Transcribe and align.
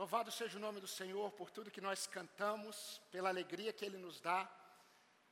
Louvado 0.00 0.32
seja 0.32 0.56
o 0.56 0.60
nome 0.62 0.80
do 0.80 0.88
Senhor 0.88 1.30
por 1.32 1.50
tudo 1.50 1.70
que 1.70 1.78
nós 1.78 2.06
cantamos, 2.06 3.02
pela 3.10 3.28
alegria 3.28 3.70
que 3.70 3.84
Ele 3.84 3.98
nos 3.98 4.18
dá 4.18 4.50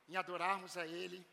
em 0.07 0.15
adorarmos 0.15 0.77
a 0.77 0.85
Ele, 0.85 1.25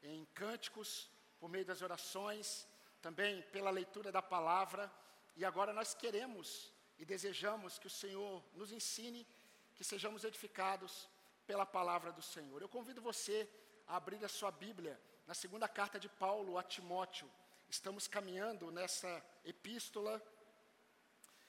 em 0.00 0.24
cânticos, 0.26 1.10
por 1.40 1.48
meio 1.50 1.64
das 1.64 1.82
orações, 1.82 2.64
também 3.02 3.42
pela 3.50 3.70
leitura 3.70 4.12
da 4.12 4.22
palavra. 4.22 4.88
E 5.34 5.44
agora 5.44 5.72
nós 5.72 5.94
queremos 5.94 6.72
e 6.96 7.04
desejamos 7.04 7.76
que 7.76 7.88
o 7.88 7.90
Senhor 7.90 8.40
nos 8.54 8.70
ensine, 8.70 9.26
que 9.74 9.82
sejamos 9.82 10.22
edificados 10.22 11.08
pela 11.44 11.66
palavra 11.66 12.12
do 12.12 12.22
Senhor. 12.22 12.62
Eu 12.62 12.68
convido 12.68 13.02
você 13.02 13.50
a 13.88 13.96
abrir 13.96 14.24
a 14.24 14.28
sua 14.28 14.52
Bíblia 14.52 14.96
na 15.26 15.34
segunda 15.34 15.66
carta 15.66 15.98
de 15.98 16.08
Paulo 16.08 16.56
a 16.56 16.62
Timóteo. 16.62 17.28
Estamos 17.68 18.06
caminhando 18.06 18.70
nessa 18.70 19.20
epístola 19.44 20.22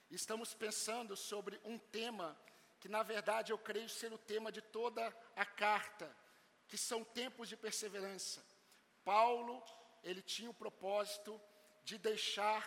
Estamos 0.09 0.53
pensando 0.53 1.17
sobre 1.17 1.59
um 1.65 1.77
tema 1.77 2.37
que, 2.79 2.87
na 2.87 3.03
verdade, 3.03 3.51
eu 3.51 3.57
creio 3.57 3.89
ser 3.89 4.13
o 4.13 4.17
tema 4.17 4.51
de 4.51 4.61
toda 4.61 5.13
a 5.35 5.45
carta, 5.45 6.15
que 6.67 6.77
são 6.77 7.03
tempos 7.03 7.49
de 7.49 7.57
perseverança. 7.57 8.43
Paulo, 9.03 9.61
ele 10.03 10.21
tinha 10.21 10.49
o 10.49 10.53
propósito 10.53 11.39
de 11.83 11.97
deixar, 11.97 12.65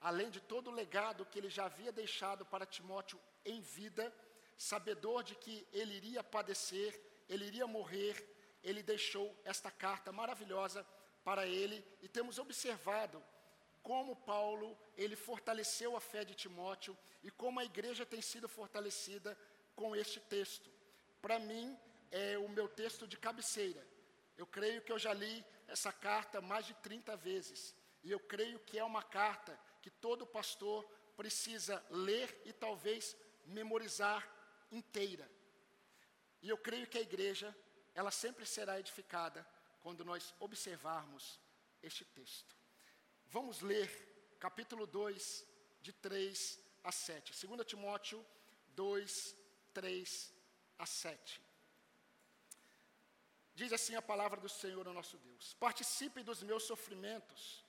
além 0.00 0.30
de 0.30 0.40
todo 0.40 0.68
o 0.68 0.74
legado 0.74 1.26
que 1.26 1.38
ele 1.38 1.50
já 1.50 1.64
havia 1.64 1.90
deixado 1.90 2.44
para 2.46 2.66
Timóteo 2.66 3.20
em 3.44 3.60
vida, 3.60 4.14
sabedor 4.56 5.24
de 5.24 5.34
que 5.34 5.66
ele 5.72 5.94
iria 5.94 6.22
padecer, 6.22 7.00
ele 7.28 7.46
iria 7.46 7.66
morrer, 7.66 8.14
ele 8.62 8.82
deixou 8.82 9.36
esta 9.44 9.70
carta 9.70 10.12
maravilhosa 10.12 10.86
para 11.24 11.46
ele 11.46 11.84
e 12.00 12.08
temos 12.08 12.38
observado 12.38 13.22
como 13.82 14.16
Paulo 14.16 14.78
ele 14.96 15.16
fortaleceu 15.16 15.96
a 15.96 16.00
fé 16.00 16.24
de 16.24 16.34
Timóteo 16.34 16.96
e 17.22 17.30
como 17.30 17.60
a 17.60 17.64
igreja 17.64 18.06
tem 18.06 18.22
sido 18.22 18.48
fortalecida 18.48 19.36
com 19.74 19.94
este 19.96 20.20
texto. 20.20 20.70
Para 21.20 21.38
mim 21.38 21.78
é 22.10 22.38
o 22.38 22.48
meu 22.48 22.68
texto 22.68 23.06
de 23.06 23.16
cabeceira. 23.16 23.86
Eu 24.36 24.46
creio 24.46 24.82
que 24.82 24.92
eu 24.92 24.98
já 24.98 25.12
li 25.12 25.44
essa 25.66 25.92
carta 25.92 26.40
mais 26.40 26.66
de 26.66 26.74
30 26.74 27.16
vezes 27.16 27.74
e 28.02 28.10
eu 28.10 28.20
creio 28.20 28.58
que 28.60 28.78
é 28.78 28.84
uma 28.84 29.02
carta 29.02 29.58
que 29.80 29.90
todo 29.90 30.26
pastor 30.26 30.84
precisa 31.16 31.84
ler 31.90 32.40
e 32.44 32.52
talvez 32.52 33.16
memorizar 33.46 34.28
inteira. 34.70 35.30
E 36.40 36.48
eu 36.48 36.58
creio 36.58 36.86
que 36.86 36.98
a 36.98 37.02
igreja 37.02 37.56
ela 37.94 38.10
sempre 38.10 38.46
será 38.46 38.80
edificada 38.80 39.46
quando 39.80 40.04
nós 40.04 40.34
observarmos 40.40 41.40
este 41.82 42.04
texto. 42.04 42.61
Vamos 43.32 43.62
ler 43.62 43.88
capítulo 44.38 44.86
2, 44.86 45.46
de 45.80 45.90
3 45.90 46.60
a 46.84 46.92
7. 46.92 47.46
2 47.46 47.66
Timóteo 47.66 48.22
2, 48.76 49.34
3 49.72 50.34
a 50.78 50.84
7. 50.84 51.40
Diz 53.54 53.72
assim 53.72 53.94
a 53.94 54.02
palavra 54.02 54.38
do 54.38 54.50
Senhor, 54.50 54.86
o 54.86 54.92
nosso 54.92 55.16
Deus: 55.16 55.54
Participe 55.54 56.22
dos 56.22 56.42
meus 56.42 56.64
sofrimentos, 56.64 57.64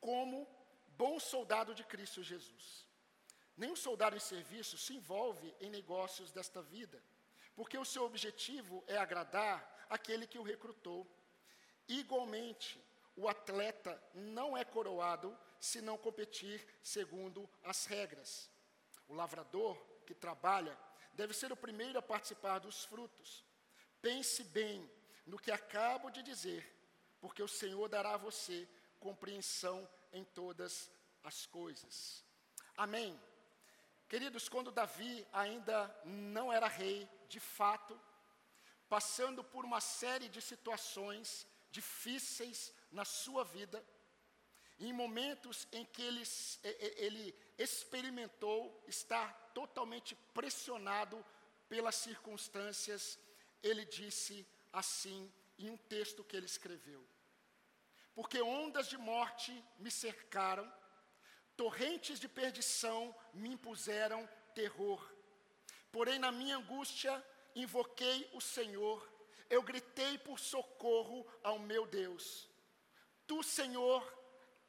como 0.00 0.46
bom 0.96 1.18
soldado 1.18 1.74
de 1.74 1.82
Cristo 1.82 2.22
Jesus. 2.22 2.86
Nenhum 3.56 3.74
soldado 3.74 4.14
em 4.14 4.20
serviço 4.20 4.78
se 4.78 4.94
envolve 4.94 5.52
em 5.60 5.70
negócios 5.70 6.30
desta 6.30 6.62
vida, 6.62 7.02
porque 7.56 7.76
o 7.76 7.84
seu 7.84 8.04
objetivo 8.04 8.84
é 8.86 8.96
agradar 8.96 9.58
aquele 9.90 10.24
que 10.24 10.38
o 10.38 10.44
recrutou. 10.44 11.04
Igualmente, 11.88 12.80
o 13.16 13.28
atleta 13.28 14.02
não 14.12 14.56
é 14.56 14.64
coroado 14.64 15.36
se 15.60 15.80
não 15.80 15.96
competir 15.96 16.66
segundo 16.82 17.48
as 17.62 17.86
regras. 17.86 18.50
O 19.08 19.14
lavrador 19.14 19.76
que 20.06 20.14
trabalha 20.14 20.76
deve 21.12 21.32
ser 21.32 21.52
o 21.52 21.56
primeiro 21.56 21.98
a 21.98 22.02
participar 22.02 22.58
dos 22.58 22.84
frutos. 22.84 23.44
Pense 24.02 24.42
bem 24.44 24.90
no 25.26 25.38
que 25.38 25.50
acabo 25.50 26.10
de 26.10 26.22
dizer, 26.22 26.62
porque 27.20 27.42
o 27.42 27.48
Senhor 27.48 27.88
dará 27.88 28.14
a 28.14 28.18
você 28.18 28.68
compreensão 28.98 29.88
em 30.12 30.24
todas 30.24 30.90
as 31.22 31.46
coisas. 31.46 32.24
Amém. 32.76 33.18
Queridos, 34.08 34.48
quando 34.48 34.70
Davi 34.70 35.26
ainda 35.32 35.94
não 36.04 36.52
era 36.52 36.68
rei, 36.68 37.08
de 37.28 37.40
fato, 37.40 37.98
passando 38.88 39.42
por 39.42 39.64
uma 39.64 39.80
série 39.80 40.28
de 40.28 40.40
situações 40.42 41.46
difíceis 41.78 42.72
na 42.90 43.04
sua 43.04 43.44
vida, 43.44 43.84
em 44.78 44.92
momentos 44.92 45.66
em 45.72 45.84
que 45.84 46.02
ele, 46.02 46.22
ele 47.06 47.34
experimentou 47.58 48.82
estar 48.86 49.28
totalmente 49.52 50.14
pressionado 50.32 51.24
pelas 51.68 51.96
circunstâncias, 51.96 53.18
ele 53.62 53.84
disse 53.84 54.46
assim 54.72 55.32
em 55.58 55.70
um 55.70 55.76
texto 55.76 56.24
que 56.24 56.36
ele 56.36 56.46
escreveu: 56.46 57.04
Porque 58.14 58.40
ondas 58.40 58.88
de 58.88 58.98
morte 58.98 59.52
me 59.78 59.90
cercaram, 59.90 60.72
torrentes 61.56 62.20
de 62.20 62.28
perdição 62.28 63.14
me 63.32 63.48
impuseram 63.50 64.28
terror. 64.54 65.00
Porém, 65.90 66.18
na 66.18 66.30
minha 66.32 66.56
angústia, 66.56 67.24
invoquei 67.54 68.28
o 68.32 68.40
Senhor, 68.40 69.08
eu 69.54 69.62
gritei 69.62 70.18
por 70.18 70.38
socorro 70.38 71.26
ao 71.42 71.58
meu 71.58 71.86
Deus. 71.86 72.50
Tu, 73.26 73.42
Senhor, 73.42 74.02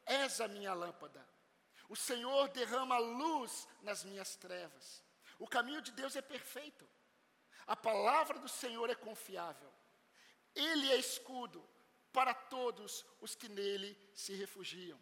és 0.06 0.40
a 0.40 0.48
minha 0.48 0.74
lâmpada. 0.74 1.28
O 1.88 1.96
Senhor 1.96 2.48
derrama 2.50 2.98
luz 2.98 3.68
nas 3.82 4.04
minhas 4.04 4.36
trevas. 4.36 5.04
O 5.38 5.48
caminho 5.48 5.82
de 5.82 5.92
Deus 5.92 6.16
é 6.16 6.22
perfeito. 6.22 6.88
A 7.68 7.76
palavra 7.76 8.40
do 8.40 8.48
Senhor 8.48 8.90
é 8.90 8.96
confiável. 8.96 9.72
Ele 10.54 10.92
é 10.92 10.98
escudo 10.98 11.68
para 12.14 12.34
todos 12.34 13.06
os 13.20 13.36
que 13.36 13.50
nele 13.50 13.98
se 14.14 14.34
refugiam. 14.36 15.00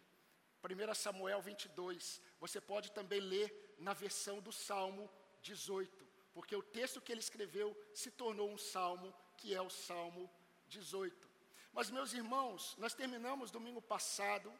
1 0.62 0.94
Samuel 0.94 1.40
22. 1.42 2.20
Você 2.40 2.60
pode 2.60 2.90
também 2.90 3.20
ler 3.20 3.76
na 3.78 3.92
versão 3.92 4.40
do 4.40 4.50
Salmo 4.50 5.10
18, 5.42 6.06
porque 6.32 6.56
o 6.56 6.62
texto 6.62 7.00
que 7.00 7.12
ele 7.12 7.20
escreveu 7.20 7.76
se 7.94 8.10
tornou 8.10 8.50
um 8.50 8.58
salmo, 8.58 9.14
que 9.44 9.54
é 9.54 9.60
o 9.60 9.68
Salmo 9.68 10.30
18. 10.68 11.28
Mas, 11.70 11.90
meus 11.90 12.14
irmãos, 12.14 12.74
nós 12.78 12.94
terminamos 12.94 13.50
domingo 13.50 13.82
passado 13.82 14.50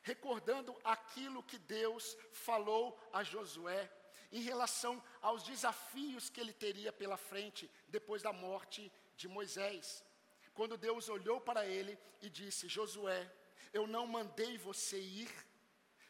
recordando 0.00 0.76
aquilo 0.84 1.42
que 1.42 1.58
Deus 1.58 2.16
falou 2.30 2.96
a 3.12 3.24
Josué 3.24 3.92
em 4.30 4.40
relação 4.40 5.02
aos 5.20 5.42
desafios 5.42 6.30
que 6.30 6.40
ele 6.40 6.52
teria 6.52 6.92
pela 6.92 7.16
frente 7.16 7.68
depois 7.88 8.22
da 8.22 8.32
morte 8.32 8.92
de 9.16 9.26
Moisés. 9.26 10.04
Quando 10.54 10.76
Deus 10.76 11.08
olhou 11.08 11.40
para 11.40 11.66
ele 11.66 11.98
e 12.22 12.30
disse: 12.30 12.68
Josué, 12.68 13.28
eu 13.72 13.88
não 13.88 14.06
mandei 14.06 14.56
você 14.56 15.00
ir, 15.00 15.32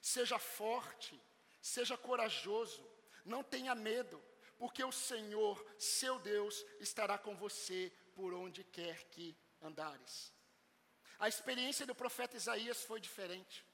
seja 0.02 0.38
forte, 0.38 1.18
seja 1.62 1.96
corajoso, 1.96 2.86
não 3.24 3.42
tenha 3.42 3.74
medo, 3.74 4.22
porque 4.58 4.84
o 4.84 4.92
Senhor, 4.92 5.64
seu 5.78 6.18
Deus, 6.18 6.66
estará 6.78 7.16
com 7.16 7.34
você 7.34 7.90
por 8.18 8.34
onde 8.34 8.64
quer 8.64 9.04
que 9.12 9.26
andares. 9.62 10.32
A 11.20 11.28
experiência 11.28 11.86
do 11.86 11.94
profeta 11.94 12.36
Isaías 12.36 12.82
foi 12.82 13.00
diferente, 13.00 13.64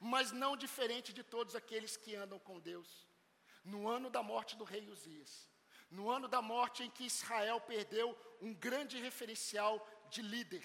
mas 0.00 0.32
não 0.32 0.56
diferente 0.56 1.12
de 1.12 1.22
todos 1.22 1.54
aqueles 1.54 1.94
que 1.94 2.14
andam 2.16 2.38
com 2.38 2.58
Deus. 2.58 3.06
No 3.62 3.86
ano 3.86 4.08
da 4.08 4.22
morte 4.22 4.56
do 4.56 4.64
rei 4.64 4.88
Uzias, 4.88 5.46
no 5.90 6.08
ano 6.08 6.26
da 6.26 6.40
morte 6.40 6.84
em 6.84 6.90
que 6.90 7.04
Israel 7.04 7.60
perdeu 7.60 8.16
um 8.40 8.54
grande 8.54 8.98
referencial 8.98 9.74
de 10.08 10.22
líder, 10.22 10.64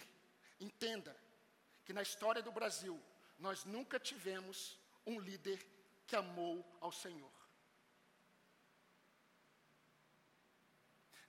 entenda 0.58 1.14
que 1.84 1.92
na 1.92 2.02
história 2.02 2.42
do 2.42 2.52
Brasil 2.60 2.98
nós 3.38 3.66
nunca 3.66 4.00
tivemos 4.00 4.80
um 5.06 5.20
líder 5.20 5.60
que 6.08 6.16
amou 6.16 6.66
ao 6.80 6.94
Senhor. 6.94 7.34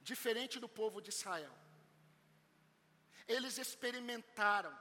Diferente 0.01 0.61
do 0.61 0.69
povo 0.69 1.01
de 1.03 1.11
Israel, 1.11 1.53
eles 3.29 3.59
experimentaram 3.59 4.77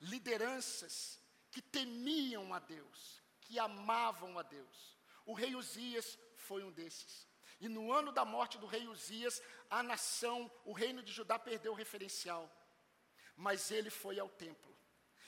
lideranças 0.00 1.20
que 1.50 1.60
temiam 1.60 2.52
a 2.52 2.58
Deus, 2.58 3.22
que 3.40 3.58
amavam 3.58 4.38
a 4.38 4.42
Deus. 4.42 4.98
O 5.24 5.34
rei 5.34 5.54
Uzias 5.54 6.18
foi 6.36 6.62
um 6.62 6.70
desses. 6.70 7.26
E 7.60 7.68
no 7.68 7.92
ano 7.92 8.12
da 8.12 8.24
morte 8.24 8.56
do 8.58 8.66
rei 8.66 8.86
Uzias, 8.86 9.42
a 9.68 9.82
nação, 9.82 10.50
o 10.64 10.72
reino 10.72 11.02
de 11.02 11.12
Judá 11.12 11.38
perdeu 11.38 11.72
o 11.72 11.76
referencial. 11.76 12.48
Mas 13.36 13.70
ele 13.70 13.90
foi 13.90 14.18
ao 14.18 14.28
templo. 14.28 14.76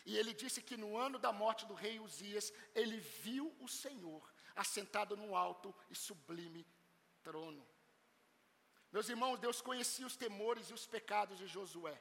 E 0.07 0.17
ele 0.17 0.33
disse 0.33 0.63
que 0.63 0.77
no 0.77 0.97
ano 0.97 1.19
da 1.19 1.33
morte 1.33 1.67
do 1.67 1.75
rei 1.75 1.99
Uzias, 2.01 2.53
ele 2.75 2.99
viu 2.99 3.55
o 3.61 3.69
Senhor 3.69 4.33
assentado 4.55 5.17
no 5.17 5.37
alto 5.37 5.75
e 5.91 5.95
sublime 5.95 6.67
trono. 7.23 7.67
Meus 8.93 9.09
irmãos, 9.09 9.39
Deus 9.39 9.61
conhecia 9.61 10.07
os 10.07 10.17
temores 10.17 10.69
e 10.69 10.75
os 10.75 10.87
pecados 10.87 11.39
de 11.39 11.47
Josué. 11.47 12.01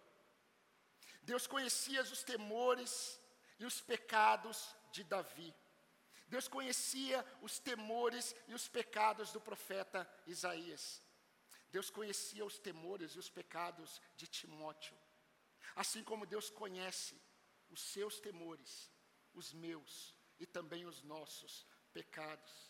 Deus 1.21 1.45
conhecia 1.45 2.01
os 2.01 2.23
temores 2.23 3.19
e 3.59 3.65
os 3.65 3.79
pecados 3.79 4.75
de 4.91 5.03
Davi. 5.03 5.53
Deus 6.27 6.47
conhecia 6.47 7.25
os 7.41 7.59
temores 7.59 8.35
e 8.47 8.53
os 8.53 8.67
pecados 8.67 9.31
do 9.31 9.41
profeta 9.41 10.09
Isaías. 10.25 11.01
Deus 11.71 11.89
conhecia 11.89 12.45
os 12.45 12.57
temores 12.57 13.11
e 13.11 13.19
os 13.19 13.29
pecados 13.29 14.01
de 14.15 14.27
Timóteo. 14.27 14.97
Assim 15.75 16.03
como 16.03 16.25
Deus 16.25 16.49
conhece 16.49 17.19
os 17.69 17.81
seus 17.81 18.19
temores, 18.19 18.91
os 19.33 19.53
meus 19.53 20.15
e 20.39 20.45
também 20.45 20.85
os 20.85 21.03
nossos 21.03 21.65
pecados. 21.93 22.68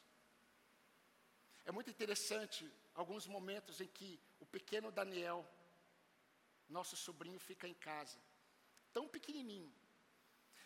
É 1.70 1.72
muito 1.72 1.92
interessante 1.92 2.68
alguns 2.96 3.28
momentos 3.28 3.80
em 3.80 3.86
que 3.86 4.20
o 4.40 4.46
pequeno 4.56 4.92
Daniel, 4.92 5.48
nosso 6.68 6.96
sobrinho, 6.98 7.40
fica 7.40 7.68
em 7.68 7.76
casa, 7.76 8.18
tão 8.92 9.08
pequenininho. 9.08 9.72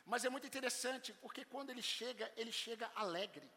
Mas 0.05 0.23
é 0.23 0.29
muito 0.29 0.47
interessante 0.47 1.11
porque 1.15 1.44
quando 1.44 1.71
ele 1.71 1.81
chega, 1.81 2.31
ele 2.38 2.53
chega 2.53 2.89
alegre. 2.95 3.51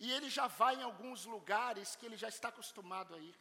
E 0.00 0.10
ele 0.10 0.28
já 0.28 0.48
vai 0.48 0.74
em 0.74 0.82
alguns 0.82 1.24
lugares 1.24 1.94
que 1.94 2.04
ele 2.04 2.16
já 2.16 2.28
está 2.28 2.48
acostumado 2.48 3.14
a 3.14 3.20
ir. 3.20 3.38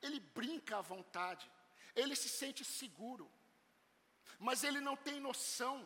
Ele 0.00 0.20
brinca 0.20 0.78
à 0.78 0.80
vontade, 0.80 1.50
ele 1.96 2.14
se 2.14 2.28
sente 2.28 2.64
seguro, 2.64 3.28
mas 4.38 4.62
ele 4.62 4.80
não 4.80 4.96
tem 4.96 5.18
noção 5.18 5.76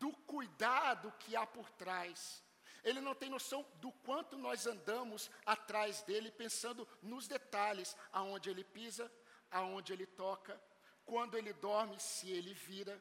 do 0.00 0.10
cuidado 0.34 1.12
que 1.20 1.36
há 1.36 1.46
por 1.46 1.70
trás. 1.70 2.42
Ele 2.84 3.00
não 3.00 3.14
tem 3.14 3.30
noção 3.30 3.64
do 3.76 3.92
quanto 3.92 4.36
nós 4.36 4.66
andamos 4.66 5.30
atrás 5.46 6.02
dele, 6.02 6.30
pensando 6.30 6.86
nos 7.00 7.28
detalhes, 7.28 7.96
aonde 8.12 8.50
ele 8.50 8.64
pisa, 8.64 9.10
aonde 9.50 9.92
ele 9.92 10.06
toca, 10.06 10.60
quando 11.04 11.36
ele 11.36 11.52
dorme, 11.52 11.98
se 12.00 12.30
ele 12.30 12.54
vira. 12.54 13.00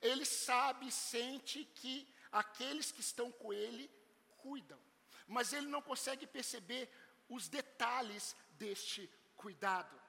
Ele 0.00 0.24
sabe 0.24 0.88
e 0.88 0.92
sente 0.92 1.64
que 1.64 2.08
aqueles 2.30 2.92
que 2.92 3.00
estão 3.00 3.30
com 3.32 3.52
ele 3.52 3.90
cuidam, 4.38 4.78
mas 5.26 5.52
ele 5.52 5.66
não 5.66 5.82
consegue 5.82 6.26
perceber 6.26 6.88
os 7.28 7.48
detalhes 7.48 8.36
deste 8.52 9.10
cuidado. 9.36 10.00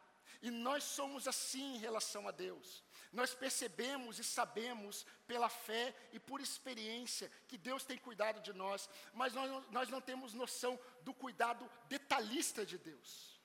E 0.41 0.49
nós 0.49 0.83
somos 0.83 1.27
assim 1.27 1.75
em 1.75 1.77
relação 1.77 2.27
a 2.27 2.31
Deus. 2.31 2.83
Nós 3.11 3.33
percebemos 3.33 4.19
e 4.19 4.23
sabemos 4.23 5.05
pela 5.27 5.49
fé 5.49 5.93
e 6.13 6.19
por 6.19 6.39
experiência 6.39 7.29
que 7.47 7.57
Deus 7.57 7.83
tem 7.83 7.97
cuidado 7.97 8.41
de 8.41 8.53
nós, 8.53 8.89
mas 9.13 9.33
nós, 9.33 9.69
nós 9.69 9.89
não 9.89 9.99
temos 9.99 10.33
noção 10.33 10.79
do 11.01 11.13
cuidado 11.13 11.69
detalhista 11.89 12.65
de 12.65 12.77
Deus. 12.77 13.39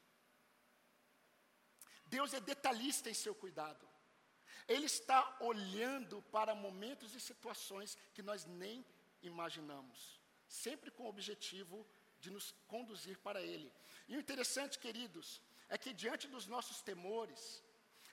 Deus 2.06 2.32
é 2.32 2.40
detalhista 2.40 3.10
em 3.10 3.14
seu 3.14 3.34
cuidado. 3.34 3.86
Ele 4.68 4.86
está 4.86 5.36
olhando 5.40 6.22
para 6.22 6.54
momentos 6.54 7.14
e 7.14 7.20
situações 7.20 7.96
que 8.14 8.22
nós 8.22 8.44
nem 8.44 8.84
imaginamos, 9.22 10.20
sempre 10.48 10.90
com 10.90 11.04
o 11.04 11.08
objetivo 11.08 11.86
de 12.20 12.30
nos 12.30 12.52
conduzir 12.68 13.18
para 13.18 13.42
Ele. 13.42 13.72
E 14.08 14.16
o 14.16 14.20
interessante, 14.20 14.78
queridos, 14.78 15.40
é 15.68 15.76
que 15.76 15.92
diante 15.92 16.28
dos 16.28 16.46
nossos 16.46 16.80
temores, 16.80 17.62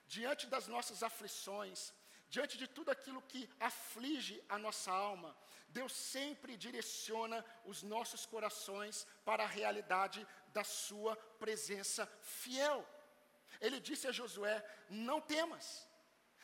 diante 0.06 0.46
das 0.46 0.66
nossas 0.66 1.02
aflições, 1.02 1.92
diante 2.28 2.56
de 2.58 2.66
tudo 2.66 2.90
aquilo 2.90 3.22
que 3.22 3.48
aflige 3.60 4.42
a 4.48 4.58
nossa 4.58 4.90
alma, 4.90 5.36
Deus 5.68 5.92
sempre 5.92 6.56
direciona 6.56 7.44
os 7.64 7.82
nossos 7.82 8.24
corações 8.24 9.06
para 9.24 9.42
a 9.44 9.48
realidade 9.48 10.26
da 10.52 10.62
Sua 10.62 11.16
presença 11.16 12.06
fiel. 12.20 12.86
Ele 13.60 13.80
disse 13.80 14.06
a 14.06 14.12
Josué: 14.12 14.64
Não 14.88 15.20
temas, 15.20 15.88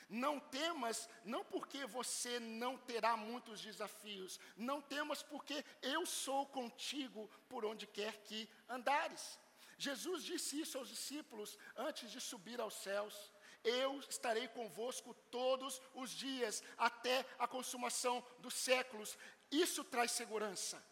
não 0.09 0.41
temas, 0.41 1.09
não 1.25 1.45
porque 1.45 1.87
você 1.87 2.41
não 2.41 2.77
terá 2.77 3.17
muitos 3.17 3.61
desafios, 3.61 4.41
não 4.57 4.83
temas 4.83 5.23
porque 5.23 5.65
eu 5.81 6.05
sou 6.05 6.47
contigo 6.47 7.31
por 7.49 7.65
onde 7.65 7.87
quer 7.87 8.19
que 8.25 8.49
andares. 8.69 9.39
Jesus 9.79 10.25
disse 10.25 10.61
isso 10.61 10.77
aos 10.77 10.89
discípulos 10.89 11.57
antes 11.77 12.11
de 12.11 12.21
subir 12.21 12.61
aos 12.61 12.75
céus. 12.75 13.33
Eu 13.63 14.01
estarei 14.09 14.49
convosco 14.49 15.15
todos 15.31 15.81
os 15.95 16.11
dias, 16.11 16.63
até 16.79 17.27
a 17.39 17.47
consumação 17.47 18.25
dos 18.39 18.55
séculos. 18.55 19.19
Isso 19.51 19.85
traz 19.85 20.13
segurança. 20.13 20.83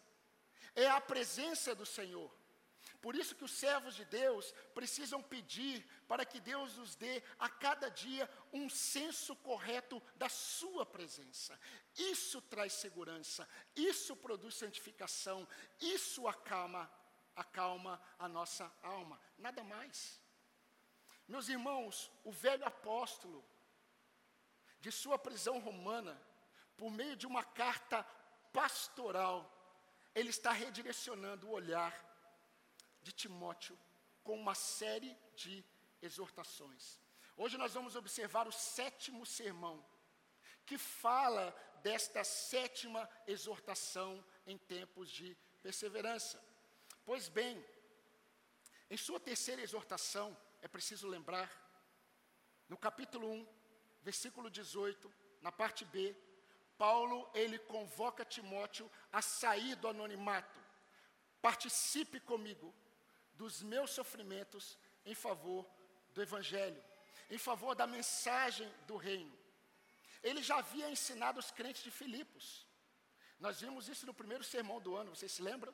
É 0.75 0.87
a 0.87 1.01
presença 1.01 1.73
do 1.73 1.85
Senhor. 1.85 2.31
Por 3.01 3.15
isso 3.15 3.35
que 3.35 3.45
os 3.45 3.51
servos 3.51 3.95
de 3.95 4.03
Deus 4.05 4.53
precisam 4.73 5.23
pedir 5.23 5.85
para 6.07 6.25
que 6.25 6.39
Deus 6.39 6.75
nos 6.75 6.95
dê 6.95 7.23
a 7.37 7.47
cada 7.47 7.89
dia 7.89 8.29
um 8.51 8.69
senso 8.69 9.35
correto 9.37 10.01
da 10.15 10.27
sua 10.27 10.85
presença. 10.85 11.57
Isso 11.95 12.41
traz 12.41 12.73
segurança, 12.73 13.47
isso 13.75 14.15
produz 14.17 14.55
santificação, 14.55 15.47
isso 15.79 16.27
acalma, 16.27 16.91
acalma 17.35 18.01
a 18.17 18.27
nossa 18.27 18.69
alma, 18.83 19.19
nada 19.37 19.63
mais. 19.63 20.21
Meus 21.29 21.47
irmãos, 21.47 22.11
o 22.23 22.31
velho 22.31 22.65
apóstolo, 22.65 23.45
de 24.79 24.91
sua 24.91 25.17
prisão 25.19 25.59
romana, 25.59 26.19
por 26.75 26.89
meio 26.89 27.15
de 27.15 27.27
uma 27.27 27.43
carta 27.43 28.01
pastoral, 28.51 29.37
ele 30.15 30.31
está 30.31 30.51
redirecionando 30.51 31.47
o 31.47 31.51
olhar 31.51 31.93
de 33.03 33.11
Timóteo 33.11 33.77
com 34.23 34.35
uma 34.35 34.55
série 34.55 35.15
de 35.35 35.63
exortações. 36.01 36.99
Hoje 37.37 37.59
nós 37.59 37.75
vamos 37.75 37.95
observar 37.95 38.47
o 38.47 38.51
sétimo 38.51 39.23
sermão, 39.23 39.85
que 40.65 40.79
fala 40.79 41.55
desta 41.83 42.23
sétima 42.23 43.07
exortação 43.27 44.25
em 44.47 44.57
tempos 44.57 45.11
de 45.11 45.37
perseverança. 45.61 46.43
Pois 47.05 47.29
bem, 47.29 47.63
em 48.89 48.97
sua 48.97 49.19
terceira 49.19 49.61
exortação, 49.61 50.35
é 50.61 50.67
preciso 50.67 51.07
lembrar, 51.07 51.49
no 52.67 52.77
capítulo 52.77 53.31
1, 53.31 53.47
versículo 54.01 54.49
18, 54.49 55.11
na 55.41 55.51
parte 55.51 55.85
B, 55.85 56.15
Paulo 56.77 57.29
ele 57.33 57.57
convoca 57.59 58.23
Timóteo 58.23 58.89
a 59.11 59.21
sair 59.21 59.75
do 59.75 59.87
anonimato. 59.87 60.59
Participe 61.41 62.19
comigo 62.19 62.73
dos 63.33 63.61
meus 63.61 63.91
sofrimentos 63.91 64.77
em 65.05 65.15
favor 65.15 65.65
do 66.13 66.21
Evangelho, 66.21 66.83
em 67.29 67.37
favor 67.37 67.73
da 67.75 67.87
mensagem 67.87 68.69
do 68.85 68.97
reino. 68.97 69.37
Ele 70.21 70.43
já 70.43 70.57
havia 70.57 70.89
ensinado 70.89 71.39
os 71.39 71.51
crentes 71.51 71.83
de 71.83 71.91
Filipos. 71.91 72.67
Nós 73.39 73.61
vimos 73.61 73.87
isso 73.87 74.05
no 74.05 74.13
primeiro 74.13 74.43
sermão 74.43 74.81
do 74.81 74.95
ano, 74.95 75.15
vocês 75.15 75.31
se 75.31 75.41
lembram? 75.41 75.73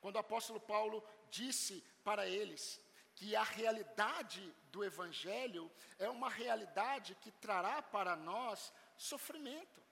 Quando 0.00 0.16
o 0.16 0.18
apóstolo 0.18 0.60
Paulo 0.60 1.02
disse 1.30 1.80
para 2.02 2.28
eles 2.28 2.80
que 3.14 3.36
a 3.36 3.42
realidade 3.42 4.54
do 4.70 4.82
Evangelho 4.82 5.70
é 5.98 6.08
uma 6.08 6.28
realidade 6.28 7.14
que 7.16 7.30
trará 7.30 7.82
para 7.82 8.16
nós 8.16 8.72
sofrimento 8.96 9.82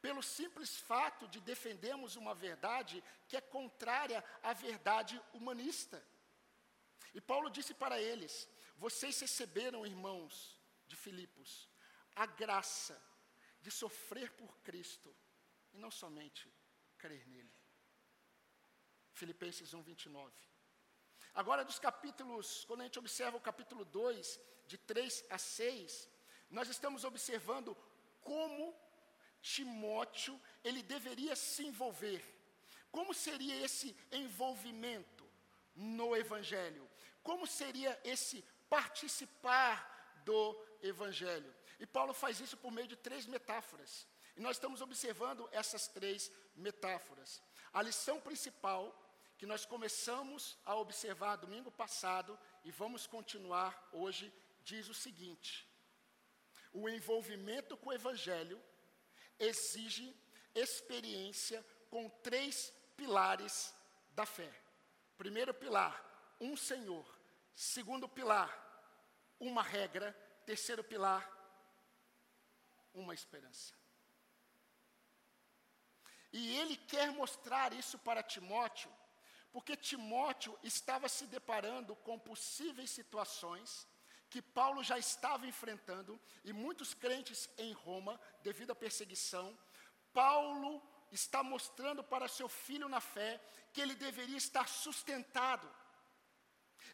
pelo 0.00 0.22
simples 0.22 0.76
fato 0.76 1.28
de 1.28 1.40
defendermos 1.40 2.16
uma 2.16 2.34
verdade 2.34 3.02
que 3.28 3.36
é 3.36 3.40
contrária 3.40 4.24
à 4.42 4.52
verdade 4.52 5.20
humanista. 5.32 6.02
E 7.14 7.20
Paulo 7.20 7.50
disse 7.50 7.74
para 7.74 8.00
eles: 8.00 8.48
Vocês 8.76 9.20
receberam, 9.20 9.86
irmãos 9.86 10.58
de 10.86 10.96
Filipos, 10.96 11.68
a 12.14 12.26
graça 12.26 13.00
de 13.60 13.70
sofrer 13.70 14.32
por 14.32 14.58
Cristo 14.60 15.14
e 15.72 15.78
não 15.78 15.90
somente 15.90 16.50
crer 16.96 17.26
nele. 17.28 17.52
Filipenses 19.12 19.74
1, 19.74 19.82
29. 19.82 20.49
Agora, 21.34 21.64
dos 21.64 21.78
capítulos, 21.78 22.64
quando 22.64 22.80
a 22.80 22.84
gente 22.84 22.98
observa 22.98 23.36
o 23.36 23.40
capítulo 23.40 23.84
2, 23.84 24.40
de 24.66 24.78
3 24.78 25.24
a 25.30 25.38
6, 25.38 26.08
nós 26.50 26.68
estamos 26.68 27.04
observando 27.04 27.76
como 28.20 28.74
Timóteo, 29.40 30.40
ele 30.62 30.82
deveria 30.82 31.34
se 31.34 31.64
envolver. 31.64 32.22
Como 32.90 33.14
seria 33.14 33.64
esse 33.64 33.96
envolvimento 34.10 35.24
no 35.74 36.16
Evangelho? 36.16 36.88
Como 37.22 37.46
seria 37.46 37.98
esse 38.04 38.44
participar 38.68 40.22
do 40.24 40.56
Evangelho? 40.82 41.54
E 41.78 41.86
Paulo 41.86 42.12
faz 42.12 42.40
isso 42.40 42.56
por 42.56 42.70
meio 42.70 42.88
de 42.88 42.96
três 42.96 43.26
metáforas. 43.26 44.06
E 44.36 44.40
nós 44.40 44.56
estamos 44.56 44.80
observando 44.80 45.48
essas 45.52 45.88
três 45.88 46.30
metáforas. 46.56 47.42
A 47.72 47.82
lição 47.82 48.20
principal, 48.20 48.94
que 49.40 49.46
nós 49.46 49.64
começamos 49.64 50.58
a 50.66 50.76
observar 50.76 51.36
domingo 51.36 51.70
passado 51.70 52.38
e 52.62 52.70
vamos 52.70 53.06
continuar 53.06 53.88
hoje, 53.90 54.30
diz 54.62 54.86
o 54.86 54.92
seguinte: 54.92 55.66
o 56.74 56.86
envolvimento 56.90 57.74
com 57.78 57.88
o 57.88 57.92
Evangelho 57.94 58.62
exige 59.38 60.14
experiência 60.54 61.64
com 61.88 62.06
três 62.22 62.70
pilares 62.98 63.74
da 64.10 64.26
fé. 64.26 64.52
Primeiro 65.16 65.54
pilar, 65.54 66.04
um 66.38 66.54
Senhor. 66.54 67.06
Segundo 67.54 68.06
pilar, 68.06 68.50
uma 69.40 69.62
regra. 69.62 70.12
Terceiro 70.44 70.84
pilar, 70.84 71.26
uma 72.92 73.14
esperança. 73.14 73.72
E 76.30 76.58
ele 76.58 76.76
quer 76.76 77.10
mostrar 77.12 77.72
isso 77.72 77.98
para 77.98 78.22
Timóteo, 78.22 78.90
porque 79.52 79.76
Timóteo 79.76 80.58
estava 80.62 81.08
se 81.08 81.26
deparando 81.26 81.96
com 81.96 82.18
possíveis 82.18 82.90
situações 82.90 83.86
que 84.28 84.40
Paulo 84.40 84.82
já 84.84 84.96
estava 84.96 85.46
enfrentando, 85.46 86.18
e 86.44 86.52
muitos 86.52 86.94
crentes 86.94 87.50
em 87.58 87.72
Roma, 87.72 88.18
devido 88.44 88.70
à 88.70 88.76
perseguição, 88.76 89.58
Paulo 90.12 90.80
está 91.10 91.42
mostrando 91.42 92.04
para 92.04 92.28
seu 92.28 92.48
filho 92.48 92.88
na 92.88 93.00
fé 93.00 93.40
que 93.72 93.80
ele 93.80 93.96
deveria 93.96 94.36
estar 94.36 94.68
sustentado. 94.68 95.68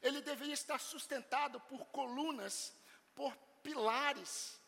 Ele 0.00 0.22
deveria 0.22 0.54
estar 0.54 0.80
sustentado 0.80 1.60
por 1.60 1.84
colunas, 1.86 2.74
por 3.14 3.36
pilares, 3.62 4.58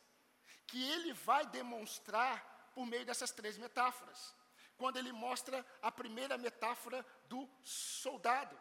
que 0.66 0.82
ele 0.90 1.14
vai 1.14 1.46
demonstrar 1.46 2.70
por 2.74 2.84
meio 2.84 3.06
dessas 3.06 3.30
três 3.30 3.56
metáforas. 3.56 4.34
Quando 4.78 4.96
ele 4.96 5.12
mostra 5.12 5.64
a 5.82 5.90
primeira 5.90 6.38
metáfora 6.38 7.04
do 7.28 7.48
soldado. 7.62 8.58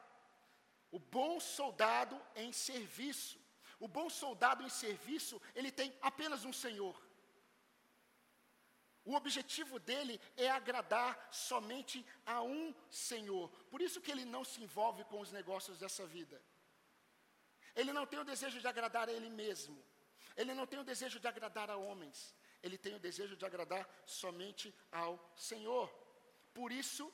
O 0.91 1.00
bom 1.00 1.39
soldado 1.39 2.19
em 2.36 2.51
serviço. 2.51 3.39
O 3.79 3.88
bom 3.88 4.09
soldado 4.09 4.63
em 4.63 4.69
serviço, 4.69 5.39
ele 5.53 5.71
tem 5.71 5.95
apenas 6.01 6.43
um 6.43 6.51
senhor. 6.51 6.95
O 9.09 9.15
objetivo 9.15 9.79
dele 9.79 10.19
é 10.36 10.50
agradar 10.50 11.29
somente 11.31 12.05
a 12.25 12.41
um 12.41 12.75
Senhor. 12.89 13.50
Por 13.71 13.81
isso 13.81 14.01
que 14.01 14.12
ele 14.12 14.25
não 14.25 14.43
se 14.43 14.62
envolve 14.62 15.05
com 15.05 15.21
os 15.21 15.31
negócios 15.31 15.79
dessa 15.79 16.05
vida. 16.05 16.41
Ele 17.74 17.93
não 17.93 18.05
tem 18.05 18.19
o 18.19 18.25
desejo 18.25 18.59
de 18.59 18.67
agradar 18.67 19.07
a 19.07 19.13
ele 19.13 19.29
mesmo. 19.29 19.81
Ele 20.36 20.53
não 20.53 20.67
tem 20.67 20.79
o 20.79 20.83
desejo 20.83 21.21
de 21.21 21.27
agradar 21.27 21.69
a 21.69 21.77
homens. 21.77 22.36
Ele 22.62 22.77
tem 22.77 22.95
o 22.95 23.00
desejo 23.00 23.38
de 23.38 23.45
agradar 23.45 23.88
somente 24.05 24.75
ao 24.91 25.13
Senhor. 25.38 25.88
Por 26.59 26.71
isso, 26.71 27.05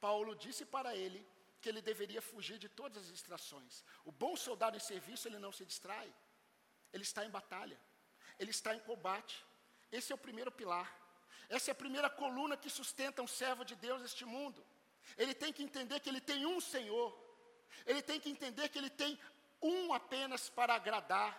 Paulo 0.00 0.32
disse 0.44 0.64
para 0.74 0.90
ele 0.94 1.20
que 1.60 1.68
ele 1.70 1.82
deveria 1.90 2.22
fugir 2.22 2.58
de 2.64 2.68
todas 2.68 2.98
as 3.02 3.12
distrações. 3.16 3.72
O 4.04 4.12
bom 4.12 4.34
soldado 4.36 4.76
em 4.76 4.84
serviço, 4.92 5.26
ele 5.26 5.40
não 5.44 5.52
se 5.58 5.64
distrai. 5.70 6.08
Ele 6.92 7.02
está 7.02 7.24
em 7.26 7.32
batalha. 7.38 7.78
Ele 8.38 8.52
está 8.52 8.70
em 8.76 8.82
combate. 8.90 9.34
Esse 9.90 10.12
é 10.12 10.14
o 10.14 10.24
primeiro 10.26 10.52
pilar. 10.52 10.88
Essa 11.48 11.70
é 11.70 11.72
a 11.72 11.82
primeira 11.82 12.08
coluna 12.08 12.56
que 12.56 12.70
sustenta 12.70 13.24
um 13.26 13.26
servo 13.40 13.64
de 13.64 13.74
Deus 13.74 14.00
neste 14.02 14.24
mundo. 14.24 14.64
Ele 15.18 15.34
tem 15.34 15.52
que 15.52 15.64
entender 15.64 15.98
que 15.98 16.08
ele 16.08 16.20
tem 16.20 16.46
um 16.46 16.60
Senhor. 16.60 17.08
Ele 17.84 18.02
tem 18.02 18.20
que 18.20 18.30
entender 18.30 18.68
que 18.68 18.78
ele 18.78 18.90
tem 18.90 19.18
um 19.60 19.92
apenas 19.92 20.48
para 20.48 20.74
agradar. 20.76 21.30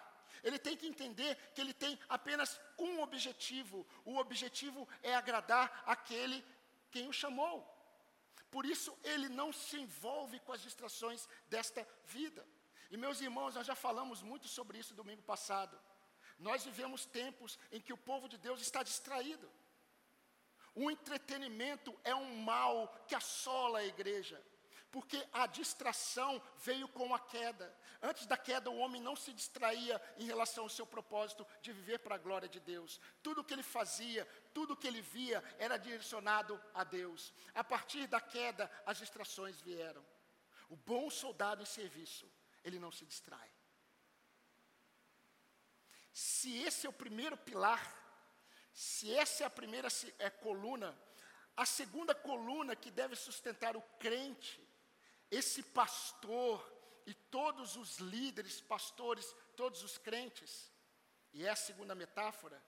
Ele 0.44 0.60
tem 0.60 0.76
que 0.76 0.88
entender 0.88 1.36
que 1.54 1.62
ele 1.62 1.74
tem 1.74 1.98
apenas 2.10 2.60
um 2.78 3.00
objetivo. 3.02 3.88
O 4.04 4.18
objetivo 4.18 4.88
é 5.02 5.16
agradar 5.16 5.84
aquele 5.86 6.44
quem 6.98 7.08
o 7.08 7.14
chamou. 7.24 7.58
Por 8.50 8.66
isso 8.74 8.98
ele 9.04 9.30
não 9.30 9.50
se 9.54 9.78
envolve 9.86 10.40
com 10.40 10.54
as 10.54 10.62
distrações 10.68 11.28
desta 11.54 11.88
vida. 12.06 12.44
E 12.90 12.98
meus 12.98 13.20
irmãos, 13.22 13.56
nós 13.56 13.68
já 13.68 13.76
falamos 13.76 14.22
muito 14.22 14.48
sobre 14.48 14.80
isso 14.80 15.00
domingo 15.02 15.22
passado. 15.22 15.78
Nós 16.40 16.64
vivemos 16.64 17.06
tempos 17.06 17.60
em 17.72 17.82
que 17.82 17.94
o 17.94 18.04
povo 18.10 18.28
de 18.28 18.38
Deus 18.38 18.62
está 18.62 18.82
distraído. 18.82 19.48
O 20.74 20.90
entretenimento 20.90 21.92
é 22.04 22.16
um 22.16 22.42
mal 22.42 22.76
que 23.08 23.16
assola 23.16 23.80
a 23.80 23.86
igreja, 23.86 24.42
porque 24.92 25.24
a 25.34 25.46
distração 25.48 26.42
veio 26.58 26.88
com 26.88 27.14
a 27.14 27.20
queda. 27.20 27.76
Antes 28.02 28.26
da 28.26 28.38
queda, 28.38 28.70
o 28.70 28.78
homem 28.78 29.02
não 29.02 29.16
se 29.16 29.34
distraía 29.34 30.02
em 30.18 30.26
relação 30.26 30.64
ao 30.64 30.70
seu 30.70 30.86
propósito 30.86 31.46
de 31.62 31.72
viver 31.74 32.00
para 32.00 32.16
a 32.16 32.20
glória 32.20 32.48
de 32.48 32.60
Deus. 32.60 33.00
Tudo 33.22 33.44
que 33.44 33.54
ele 33.54 33.64
fazia, 33.64 34.26
tudo 34.54 34.76
que 34.76 34.88
ele 34.88 35.02
via 35.02 35.44
era 35.58 35.78
direcionado 35.78 36.62
a 36.74 36.84
Deus. 36.84 37.34
A 37.54 37.64
partir 37.64 38.08
da 38.08 38.22
queda, 38.22 38.72
as 38.86 38.98
distrações 38.98 39.60
vieram. 39.62 40.06
O 40.70 40.76
bom 40.76 41.10
soldado 41.10 41.62
em 41.62 41.66
serviço, 41.66 42.30
ele 42.64 42.80
não 42.80 42.92
se 42.92 43.06
distrai. 43.06 43.50
Se 46.14 46.58
esse 46.64 46.86
é 46.86 46.90
o 46.90 46.94
primeiro 46.94 47.38
pilar 47.38 48.08
se 48.78 49.12
essa 49.12 49.44
é 49.44 49.48
a 49.48 49.50
primeira 49.50 49.88
é, 50.20 50.30
coluna, 50.30 50.96
a 51.56 51.66
segunda 51.66 52.14
coluna 52.14 52.76
que 52.76 52.92
deve 52.92 53.16
sustentar 53.16 53.76
o 53.76 53.82
crente, 53.98 54.62
esse 55.30 55.64
pastor 55.64 56.62
e 57.06 57.14
todos 57.14 57.76
os 57.76 57.98
líderes, 57.98 58.62
pastores, 58.62 59.36
todos 59.56 59.84
os 59.84 59.98
crentes, 59.98 60.72
e 61.34 61.46
é 61.46 61.50
a 61.50 61.56
segunda 61.56 61.96
metáfora, 61.96 62.62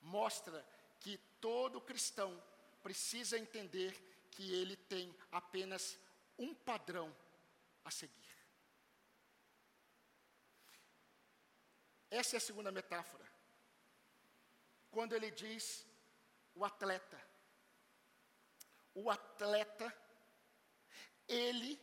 mostra 0.00 0.64
que 1.00 1.18
todo 1.40 1.80
cristão 1.80 2.42
precisa 2.82 3.38
entender 3.38 3.92
que 4.30 4.52
ele 4.52 4.76
tem 4.76 5.14
apenas 5.30 5.98
um 6.38 6.54
padrão 6.54 7.14
a 7.84 7.90
seguir. 7.90 8.24
Essa 12.10 12.36
é 12.36 12.38
a 12.38 12.40
segunda 12.40 12.70
metáfora 12.70 13.24
quando 14.90 15.14
ele 15.14 15.30
diz 15.32 15.84
o 16.54 16.64
atleta. 16.64 17.20
O 18.94 19.10
atleta, 19.10 19.92
ele 21.26 21.80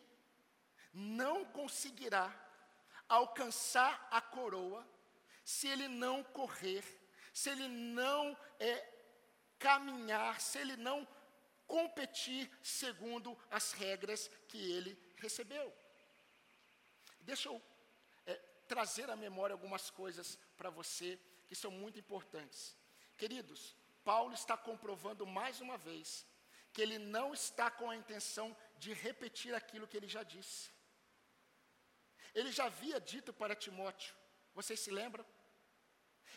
não 0.93 1.45
conseguirá 1.45 2.33
alcançar 3.07 4.07
a 4.11 4.21
coroa 4.21 4.87
se 5.43 5.67
ele 5.67 5.87
não 5.87 6.23
correr, 6.23 6.83
se 7.33 7.49
ele 7.49 7.67
não 7.67 8.37
é, 8.59 8.87
caminhar, 9.59 10.39
se 10.39 10.57
ele 10.59 10.75
não 10.77 11.07
competir 11.67 12.51
segundo 12.61 13.37
as 13.49 13.71
regras 13.73 14.29
que 14.47 14.57
ele 14.71 14.97
recebeu. 15.17 15.73
Deixa 17.21 17.49
eu 17.49 17.61
é, 18.25 18.33
trazer 18.67 19.09
à 19.09 19.15
memória 19.15 19.53
algumas 19.53 19.89
coisas 19.89 20.37
para 20.57 20.69
você 20.69 21.19
que 21.47 21.55
são 21.55 21.71
muito 21.71 21.99
importantes. 21.99 22.75
Queridos, 23.17 23.75
Paulo 24.03 24.33
está 24.33 24.57
comprovando 24.57 25.25
mais 25.27 25.61
uma 25.61 25.77
vez 25.77 26.25
que 26.73 26.81
ele 26.81 26.97
não 26.97 27.33
está 27.33 27.69
com 27.69 27.89
a 27.89 27.95
intenção 27.95 28.55
de 28.77 28.93
repetir 28.93 29.53
aquilo 29.53 29.87
que 29.87 29.97
ele 29.97 30.07
já 30.07 30.23
disse. 30.23 30.71
Ele 32.33 32.51
já 32.51 32.65
havia 32.65 32.99
dito 32.99 33.33
para 33.33 33.55
Timóteo, 33.55 34.13
vocês 34.53 34.79
se 34.79 34.91
lembram? 34.91 35.25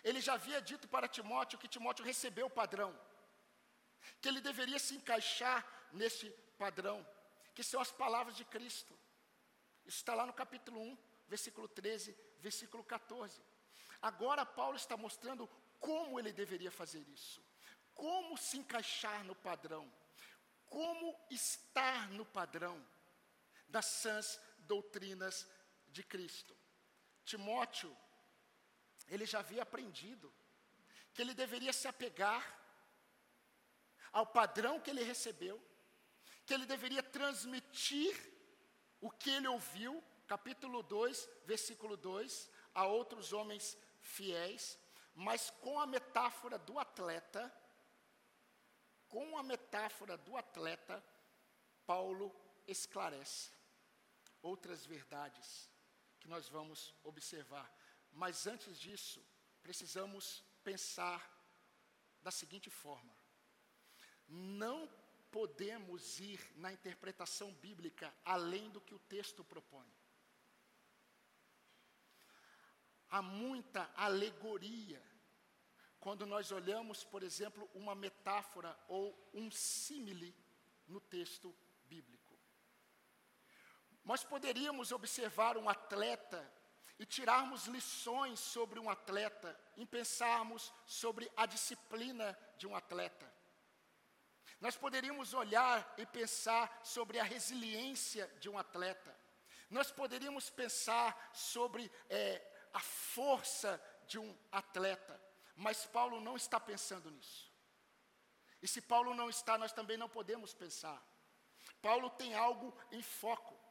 Ele 0.02 0.20
já 0.20 0.34
havia 0.34 0.60
dito 0.60 0.86
para 0.88 1.08
Timóteo 1.08 1.58
que 1.58 1.68
Timóteo 1.68 2.04
recebeu 2.04 2.46
o 2.46 2.50
padrão, 2.50 2.98
que 4.20 4.28
ele 4.28 4.40
deveria 4.40 4.78
se 4.78 4.94
encaixar 4.94 5.66
nesse 5.92 6.30
padrão, 6.58 7.06
que 7.54 7.62
são 7.62 7.80
as 7.80 7.90
palavras 7.90 8.36
de 8.36 8.44
Cristo. 8.44 8.98
Isso 9.86 9.98
está 9.98 10.14
lá 10.14 10.26
no 10.26 10.32
capítulo 10.32 10.80
1, 10.80 10.98
versículo 11.28 11.68
13, 11.68 12.16
versículo 12.40 12.82
14. 12.84 13.40
Agora 14.02 14.44
Paulo 14.44 14.76
está 14.76 14.96
mostrando 14.96 15.48
como 15.78 16.18
ele 16.18 16.32
deveria 16.32 16.70
fazer 16.70 17.06
isso, 17.08 17.42
como 17.94 18.36
se 18.36 18.58
encaixar 18.58 19.24
no 19.24 19.34
padrão, 19.34 19.90
como 20.66 21.18
estar 21.30 22.10
no 22.10 22.24
padrão 22.24 22.84
das 23.68 23.86
sãs 23.86 24.40
doutrinas 24.58 25.48
de 25.94 26.02
Cristo. 26.02 26.54
Timóteo, 27.24 27.96
ele 29.08 29.24
já 29.24 29.38
havia 29.38 29.62
aprendido 29.62 30.32
que 31.14 31.22
ele 31.22 31.34
deveria 31.34 31.72
se 31.72 31.86
apegar 31.86 32.42
ao 34.12 34.26
padrão 34.26 34.80
que 34.80 34.90
ele 34.90 35.04
recebeu, 35.04 35.56
que 36.44 36.52
ele 36.52 36.66
deveria 36.66 37.02
transmitir 37.02 38.12
o 39.00 39.08
que 39.10 39.30
ele 39.30 39.46
ouviu, 39.46 40.02
capítulo 40.26 40.82
2, 40.82 41.28
versículo 41.44 41.96
2, 41.96 42.50
a 42.74 42.86
outros 42.86 43.32
homens 43.32 43.78
fiéis, 44.00 44.78
mas 45.14 45.50
com 45.50 45.78
a 45.78 45.86
metáfora 45.86 46.58
do 46.58 46.78
atleta, 46.78 47.42
com 49.08 49.38
a 49.38 49.42
metáfora 49.44 50.16
do 50.16 50.36
atleta, 50.36 51.02
Paulo 51.86 52.34
esclarece 52.66 53.52
outras 54.42 54.84
verdades 54.84 55.73
que 56.24 56.28
nós 56.28 56.48
vamos 56.48 56.94
observar. 57.04 57.70
Mas 58.10 58.46
antes 58.46 58.80
disso, 58.80 59.24
precisamos 59.62 60.42
pensar 60.64 61.20
da 62.22 62.30
seguinte 62.30 62.70
forma: 62.70 63.14
não 64.26 64.88
podemos 65.30 66.18
ir 66.18 66.40
na 66.56 66.72
interpretação 66.72 67.52
bíblica 67.66 68.12
além 68.24 68.70
do 68.70 68.80
que 68.80 68.94
o 68.94 68.98
texto 68.98 69.44
propõe. 69.44 69.86
há 73.14 73.22
muita 73.22 73.88
alegoria. 73.94 75.00
Quando 76.00 76.26
nós 76.26 76.50
olhamos, 76.50 77.04
por 77.04 77.22
exemplo, 77.22 77.70
uma 77.72 77.94
metáfora 77.94 78.76
ou 78.88 79.30
um 79.32 79.52
símile 79.52 80.34
no 80.88 81.00
texto 81.00 81.54
bíblico. 81.84 82.23
Nós 84.04 84.22
poderíamos 84.22 84.92
observar 84.92 85.56
um 85.56 85.68
atleta 85.68 86.52
e 86.98 87.06
tirarmos 87.06 87.66
lições 87.66 88.38
sobre 88.38 88.78
um 88.78 88.88
atleta, 88.88 89.58
em 89.76 89.86
pensarmos 89.86 90.72
sobre 90.86 91.30
a 91.36 91.46
disciplina 91.46 92.38
de 92.56 92.66
um 92.66 92.76
atleta. 92.76 93.32
Nós 94.60 94.76
poderíamos 94.76 95.34
olhar 95.34 95.94
e 95.98 96.06
pensar 96.06 96.80
sobre 96.84 97.18
a 97.18 97.24
resiliência 97.24 98.26
de 98.38 98.48
um 98.48 98.58
atleta. 98.58 99.14
Nós 99.68 99.90
poderíamos 99.90 100.48
pensar 100.50 101.30
sobre 101.32 101.90
é, 102.08 102.40
a 102.72 102.80
força 102.80 103.82
de 104.06 104.18
um 104.18 104.36
atleta. 104.52 105.20
Mas 105.56 105.86
Paulo 105.86 106.20
não 106.20 106.36
está 106.36 106.60
pensando 106.60 107.10
nisso. 107.10 107.52
E 108.62 108.68
se 108.68 108.80
Paulo 108.80 109.14
não 109.14 109.28
está, 109.28 109.58
nós 109.58 109.72
também 109.72 109.96
não 109.96 110.08
podemos 110.08 110.54
pensar. 110.54 111.02
Paulo 111.82 112.08
tem 112.10 112.34
algo 112.34 112.76
em 112.90 113.02
foco. 113.02 113.63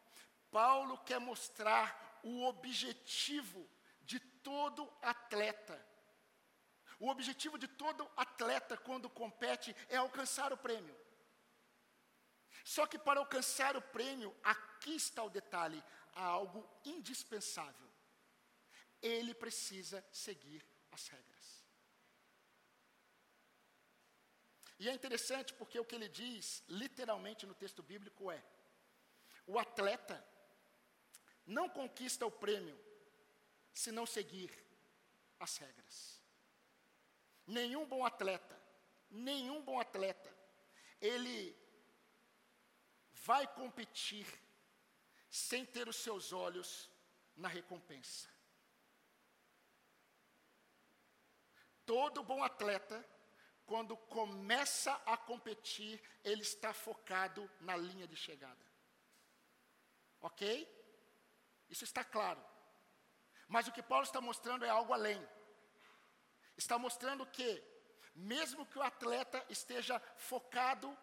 Paulo 0.53 0.99
quer 0.99 1.19
mostrar 1.19 2.19
o 2.23 2.43
objetivo 2.45 3.67
de 4.03 4.19
todo 4.19 4.87
atleta. 5.01 5.83
O 6.99 7.09
objetivo 7.09 7.57
de 7.57 7.67
todo 7.67 8.09
atleta 8.15 8.77
quando 8.77 9.09
compete 9.09 9.75
é 9.89 9.97
alcançar 9.97 10.53
o 10.53 10.57
prêmio. 10.57 10.95
Só 12.63 12.85
que 12.85 12.99
para 12.99 13.19
alcançar 13.19 13.75
o 13.75 13.81
prêmio, 13.81 14.33
aqui 14.43 14.95
está 14.95 15.23
o 15.23 15.29
detalhe: 15.29 15.83
há 16.13 16.23
algo 16.23 16.69
indispensável. 16.85 17.89
Ele 19.01 19.33
precisa 19.33 20.05
seguir 20.11 20.63
as 20.91 21.07
regras. 21.07 21.65
E 24.79 24.87
é 24.87 24.93
interessante 24.93 25.51
porque 25.53 25.79
o 25.79 25.85
que 25.85 25.95
ele 25.95 26.07
diz, 26.07 26.63
literalmente 26.67 27.45
no 27.45 27.55
texto 27.55 27.81
bíblico, 27.81 28.31
é: 28.31 28.41
o 29.47 29.57
atleta 29.57 30.23
não 31.45 31.69
conquista 31.69 32.25
o 32.25 32.31
prêmio 32.31 32.79
se 33.73 33.91
não 33.91 34.05
seguir 34.05 34.51
as 35.39 35.57
regras. 35.57 36.21
Nenhum 37.45 37.85
bom 37.85 38.05
atleta, 38.05 38.61
nenhum 39.09 39.61
bom 39.61 39.79
atleta, 39.79 40.33
ele 41.01 41.55
vai 43.11 43.45
competir 43.47 44.25
sem 45.29 45.65
ter 45.65 45.87
os 45.87 45.97
seus 45.97 46.31
olhos 46.31 46.89
na 47.35 47.47
recompensa. 47.47 48.29
Todo 51.85 52.23
bom 52.23 52.41
atleta, 52.41 53.05
quando 53.65 53.97
começa 53.97 54.93
a 55.05 55.17
competir, 55.17 56.01
ele 56.23 56.41
está 56.41 56.73
focado 56.73 57.49
na 57.59 57.75
linha 57.75 58.07
de 58.07 58.15
chegada. 58.15 58.65
Ok? 60.21 60.72
Isso 61.69 61.83
está 61.83 62.03
claro. 62.03 62.43
Mas 63.47 63.67
o 63.67 63.71
que 63.71 63.83
Paulo 63.83 64.05
está 64.05 64.21
mostrando 64.21 64.65
é 64.65 64.69
algo 64.69 64.93
além. 64.93 65.21
Está 66.57 66.77
mostrando 66.77 67.25
que, 67.25 67.63
mesmo 68.15 68.65
que 68.65 68.77
o 68.77 68.83
atleta 68.83 69.43
esteja 69.49 69.99
focado 70.17 70.97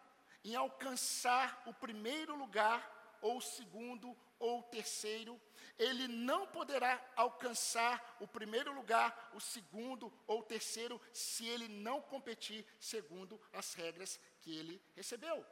em 0.45 0.55
alcançar 0.55 1.63
o 1.67 1.75
primeiro 1.75 2.35
lugar, 2.35 2.99
ou 3.21 3.37
o 3.37 3.43
segundo, 3.43 4.17
ou 4.39 4.61
o 4.61 4.63
terceiro, 4.63 5.41
ele 5.79 6.09
não 6.09 6.47
poderá 6.47 7.01
alcançar 7.15 8.17
o 8.19 8.27
primeiro 8.27 8.73
lugar, 8.73 9.31
o 9.35 9.41
segundo 9.41 10.13
ou 10.27 10.41
o 10.41 10.45
terceiro, 10.45 11.01
se 11.13 11.47
ele 11.47 11.69
não 11.69 12.01
competir 12.01 12.67
segundo 12.79 13.41
as 13.53 13.75
regras 13.75 14.19
que 14.41 14.57
ele 14.57 14.83
recebeu. 14.97 15.47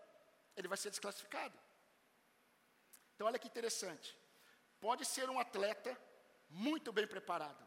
Ele 0.57 0.69
vai 0.69 0.79
ser 0.79 0.91
desclassificado. 0.91 1.59
Então, 3.15 3.27
olha 3.27 3.39
que 3.39 3.49
interessante. 3.49 4.17
Pode 4.81 5.05
ser 5.05 5.29
um 5.29 5.39
atleta 5.39 5.99
muito 6.49 6.93
bem 6.93 7.07
preparado. 7.07 7.67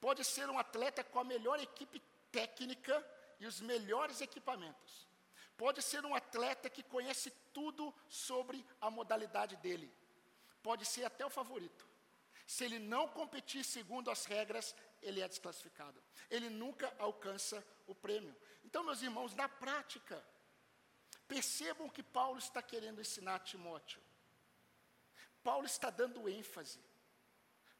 Pode 0.00 0.24
ser 0.24 0.48
um 0.48 0.58
atleta 0.58 1.02
com 1.02 1.18
a 1.18 1.24
melhor 1.24 1.58
equipe 1.60 2.00
técnica 2.30 3.04
e 3.40 3.46
os 3.46 3.60
melhores 3.60 4.20
equipamentos. 4.20 5.08
Pode 5.56 5.82
ser 5.82 6.04
um 6.04 6.14
atleta 6.14 6.70
que 6.70 6.82
conhece 6.82 7.30
tudo 7.52 7.92
sobre 8.08 8.64
a 8.80 8.90
modalidade 8.90 9.56
dele. 9.56 9.92
Pode 10.62 10.84
ser 10.84 11.04
até 11.04 11.26
o 11.26 11.30
favorito. 11.30 11.86
Se 12.46 12.64
ele 12.64 12.78
não 12.78 13.08
competir 13.08 13.64
segundo 13.64 14.10
as 14.10 14.24
regras, 14.24 14.74
ele 15.02 15.20
é 15.20 15.28
desclassificado. 15.28 16.02
Ele 16.30 16.48
nunca 16.48 16.94
alcança 16.98 17.62
o 17.86 17.94
prêmio. 17.94 18.34
Então, 18.64 18.84
meus 18.84 19.02
irmãos, 19.02 19.34
na 19.34 19.48
prática, 19.48 20.24
percebam 21.26 21.86
o 21.86 21.90
que 21.90 22.02
Paulo 22.02 22.38
está 22.38 22.62
querendo 22.62 23.00
ensinar 23.00 23.34
a 23.34 23.40
Timóteo. 23.40 24.00
Paulo 25.42 25.66
está 25.66 25.90
dando 25.90 26.28
ênfase 26.28 26.80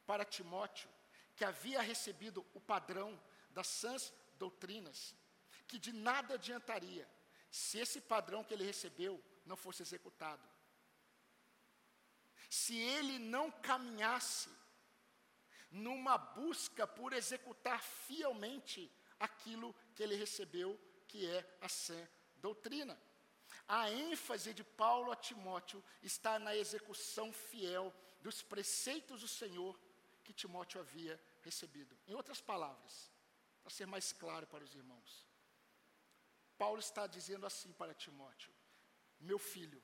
para 0.05 0.25
Timóteo, 0.25 0.89
que 1.35 1.45
havia 1.45 1.81
recebido 1.81 2.45
o 2.53 2.59
padrão 2.59 3.19
das 3.51 3.67
sãs 3.67 4.13
doutrinas, 4.37 5.15
que 5.67 5.77
de 5.77 5.93
nada 5.93 6.35
adiantaria 6.35 7.07
se 7.51 7.79
esse 7.79 8.01
padrão 8.01 8.43
que 8.43 8.53
ele 8.53 8.63
recebeu 8.63 9.23
não 9.45 9.55
fosse 9.55 9.81
executado. 9.81 10.47
Se 12.49 12.77
ele 12.77 13.19
não 13.19 13.51
caminhasse 13.51 14.49
numa 15.69 16.17
busca 16.17 16.87
por 16.87 17.13
executar 17.13 17.81
fielmente 17.81 18.91
aquilo 19.19 19.75
que 19.93 20.01
ele 20.01 20.15
recebeu, 20.15 20.79
que 21.07 21.27
é 21.27 21.57
a 21.61 21.69
sã 21.69 22.07
doutrina. 22.37 22.99
A 23.69 23.91
ênfase 23.91 24.51
de 24.51 24.63
Paulo 24.63 25.11
a 25.11 25.15
Timóteo 25.15 25.83
está 26.01 26.39
na 26.39 26.55
execução 26.55 27.31
fiel 27.31 27.93
dos 28.19 28.41
preceitos 28.41 29.21
do 29.21 29.27
Senhor 29.27 29.79
que 30.23 30.33
Timóteo 30.33 30.81
havia 30.81 31.21
recebido. 31.43 31.95
Em 32.07 32.15
outras 32.15 32.41
palavras, 32.41 33.11
para 33.61 33.71
ser 33.71 33.85
mais 33.85 34.11
claro 34.11 34.47
para 34.47 34.63
os 34.63 34.73
irmãos, 34.73 35.23
Paulo 36.57 36.79
está 36.79 37.05
dizendo 37.05 37.45
assim 37.45 37.71
para 37.73 37.93
Timóteo: 37.93 38.51
Meu 39.19 39.37
filho, 39.37 39.79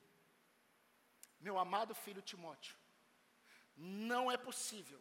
meu 1.39 1.59
amado 1.59 1.93
filho 1.93 2.23
Timóteo, 2.23 2.75
não 3.77 4.31
é 4.31 4.37
possível 4.37 4.99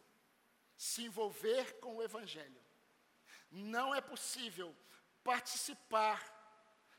se 0.77 1.01
envolver 1.05 1.79
com 1.79 1.95
o 1.95 2.03
Evangelho, 2.03 2.63
não 3.49 3.95
é 3.95 3.99
possível 3.99 4.75
participar, 5.23 6.34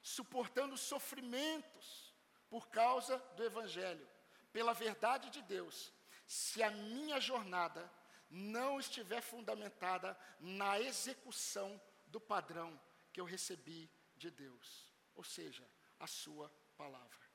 suportando 0.06 0.76
sofrimentos 0.76 2.14
por 2.48 2.68
causa 2.68 3.18
do 3.34 3.42
Evangelho, 3.42 4.08
pela 4.52 4.72
verdade 4.72 5.30
de 5.30 5.42
Deus, 5.42 5.92
se 6.24 6.62
a 6.62 6.70
minha 6.70 7.18
jornada 7.20 7.90
não 8.30 8.78
estiver 8.78 9.20
fundamentada 9.20 10.16
na 10.38 10.78
execução 10.78 11.80
do 12.06 12.20
padrão 12.20 12.80
que 13.12 13.20
eu 13.20 13.24
recebi 13.24 13.90
de 14.16 14.30
Deus, 14.30 14.92
ou 15.16 15.24
seja, 15.24 15.68
a 15.98 16.06
sua 16.06 16.48
palavra. 16.76 17.26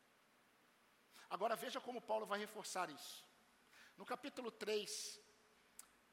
Agora 1.29 1.57
veja 1.57 1.81
como 1.81 2.01
Paulo 2.01 2.25
vai 2.25 2.39
reforçar 2.39 2.89
isso. 2.89 3.25
No 3.97 4.05
capítulo 4.05 4.49
3, 4.49 5.19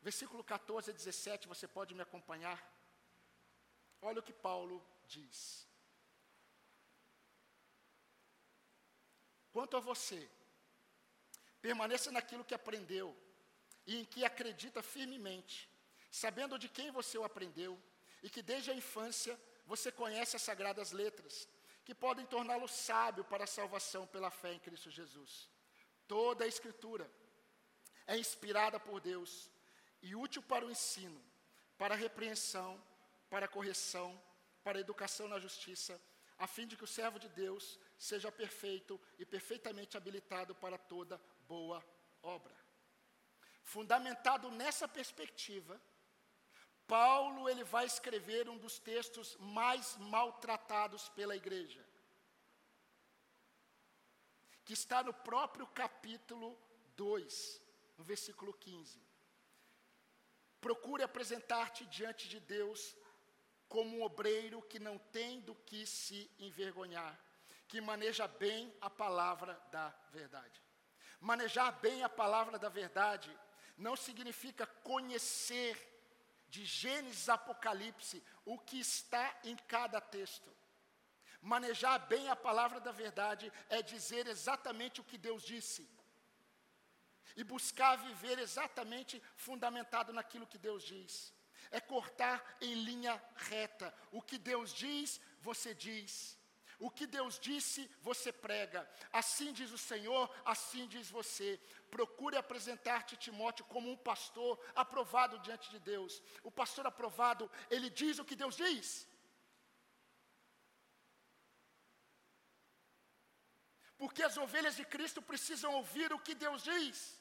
versículo 0.02 0.42
14 0.42 0.90
a 0.90 0.92
17, 0.92 1.46
você 1.46 1.68
pode 1.68 1.94
me 1.94 2.02
acompanhar? 2.02 2.60
Olha 4.02 4.18
o 4.18 4.24
que 4.24 4.32
Paulo 4.32 4.84
diz. 5.06 5.67
Quanto 9.58 9.76
a 9.76 9.80
você, 9.80 10.20
permaneça 11.60 12.12
naquilo 12.12 12.44
que 12.44 12.54
aprendeu 12.54 13.08
e 13.84 13.96
em 13.98 14.04
que 14.04 14.24
acredita 14.24 14.84
firmemente, 14.84 15.68
sabendo 16.12 16.56
de 16.56 16.68
quem 16.68 16.92
você 16.92 17.18
o 17.18 17.24
aprendeu 17.24 17.76
e 18.22 18.30
que 18.30 18.40
desde 18.40 18.70
a 18.70 18.74
infância 18.82 19.36
você 19.66 19.90
conhece 19.90 20.36
as 20.36 20.42
sagradas 20.42 20.92
letras, 20.92 21.48
que 21.84 21.92
podem 21.92 22.24
torná-lo 22.24 22.68
sábio 22.68 23.24
para 23.24 23.42
a 23.42 23.48
salvação 23.48 24.06
pela 24.06 24.30
fé 24.30 24.52
em 24.52 24.60
Cristo 24.60 24.92
Jesus. 24.92 25.48
Toda 26.06 26.44
a 26.44 26.48
Escritura 26.54 27.10
é 28.06 28.16
inspirada 28.16 28.78
por 28.78 29.00
Deus 29.00 29.50
e 30.00 30.14
útil 30.14 30.40
para 30.40 30.64
o 30.64 30.70
ensino, 30.70 31.20
para 31.76 31.94
a 31.94 31.98
repreensão, 31.98 32.80
para 33.28 33.46
a 33.46 33.54
correção, 33.56 34.08
para 34.62 34.78
a 34.78 34.80
educação 34.80 35.26
na 35.26 35.40
justiça, 35.40 36.00
a 36.38 36.46
fim 36.46 36.66
de 36.66 36.76
que 36.76 36.84
o 36.84 36.86
servo 36.86 37.18
de 37.18 37.28
Deus 37.28 37.78
seja 37.98 38.30
perfeito 38.30 39.00
e 39.18 39.24
perfeitamente 39.26 39.96
habilitado 39.96 40.54
para 40.54 40.78
toda 40.78 41.20
boa 41.48 41.84
obra. 42.22 42.54
Fundamentado 43.62 44.50
nessa 44.50 44.86
perspectiva, 44.86 45.80
Paulo 46.86 47.48
ele 47.48 47.64
vai 47.64 47.84
escrever 47.84 48.48
um 48.48 48.56
dos 48.56 48.78
textos 48.78 49.36
mais 49.38 49.96
maltratados 49.98 51.08
pela 51.10 51.36
igreja, 51.36 51.84
que 54.64 54.72
está 54.72 55.02
no 55.02 55.12
próprio 55.12 55.66
capítulo 55.66 56.56
2, 56.96 57.62
no 57.98 58.04
versículo 58.04 58.54
15. 58.54 58.98
Procure 60.60 61.02
apresentar-te 61.02 61.84
diante 61.86 62.28
de 62.28 62.40
Deus 62.40 62.96
como 63.68 63.98
um 63.98 64.02
obreiro 64.02 64.62
que 64.62 64.78
não 64.78 64.98
tem 64.98 65.40
do 65.40 65.54
que 65.54 65.86
se 65.86 66.30
envergonhar, 66.38 67.18
que 67.66 67.80
maneja 67.80 68.26
bem 68.26 68.74
a 68.80 68.88
palavra 68.88 69.60
da 69.70 69.94
verdade. 70.10 70.62
Manejar 71.20 71.72
bem 71.80 72.02
a 72.02 72.08
palavra 72.08 72.58
da 72.58 72.68
verdade 72.68 73.36
não 73.76 73.96
significa 73.96 74.66
conhecer 74.66 75.76
de 76.48 76.64
Gênesis 76.64 77.28
a 77.28 77.34
Apocalipse 77.34 78.22
o 78.44 78.58
que 78.58 78.80
está 78.80 79.38
em 79.44 79.56
cada 79.56 80.00
texto. 80.00 80.50
Manejar 81.40 81.98
bem 82.06 82.28
a 82.28 82.36
palavra 82.36 82.80
da 82.80 82.90
verdade 82.90 83.52
é 83.68 83.82
dizer 83.82 84.26
exatamente 84.26 85.00
o 85.00 85.04
que 85.04 85.18
Deus 85.18 85.42
disse. 85.42 85.88
E 87.36 87.44
buscar 87.44 87.96
viver 87.96 88.38
exatamente 88.38 89.22
fundamentado 89.36 90.12
naquilo 90.12 90.46
que 90.46 90.58
Deus 90.58 90.82
diz. 90.82 91.32
É 91.70 91.80
cortar 91.80 92.42
em 92.60 92.74
linha 92.74 93.22
reta. 93.36 93.94
O 94.10 94.22
que 94.22 94.38
Deus 94.38 94.72
diz, 94.72 95.20
você 95.40 95.74
diz. 95.74 96.38
O 96.78 96.88
que 96.90 97.06
Deus 97.06 97.38
disse, 97.40 97.90
você 98.00 98.32
prega. 98.32 98.88
Assim 99.12 99.52
diz 99.52 99.72
o 99.72 99.78
Senhor, 99.78 100.32
assim 100.44 100.86
diz 100.86 101.10
você. 101.10 101.60
Procure 101.90 102.36
apresentar-te, 102.36 103.16
Timóteo, 103.16 103.64
como 103.64 103.90
um 103.90 103.96
pastor 103.96 104.58
aprovado 104.76 105.40
diante 105.40 105.68
de 105.70 105.80
Deus. 105.80 106.22
O 106.44 106.50
pastor 106.52 106.86
aprovado, 106.86 107.50
ele 107.68 107.90
diz 107.90 108.20
o 108.20 108.24
que 108.24 108.36
Deus 108.36 108.56
diz. 108.56 109.08
Porque 113.96 114.22
as 114.22 114.36
ovelhas 114.36 114.76
de 114.76 114.84
Cristo 114.84 115.20
precisam 115.20 115.74
ouvir 115.74 116.12
o 116.12 116.20
que 116.20 116.32
Deus 116.32 116.62
diz. 116.62 117.17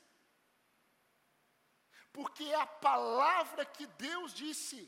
Porque 2.17 2.45
é 2.45 2.55
a 2.55 2.65
palavra 2.65 3.63
que 3.63 3.85
Deus 3.85 4.33
disse 4.33 4.79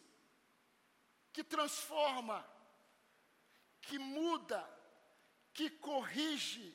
que 1.31 1.43
transforma 1.43 2.37
que 3.81 3.99
muda, 3.99 4.61
que 5.53 5.69
corrige, 5.69 6.67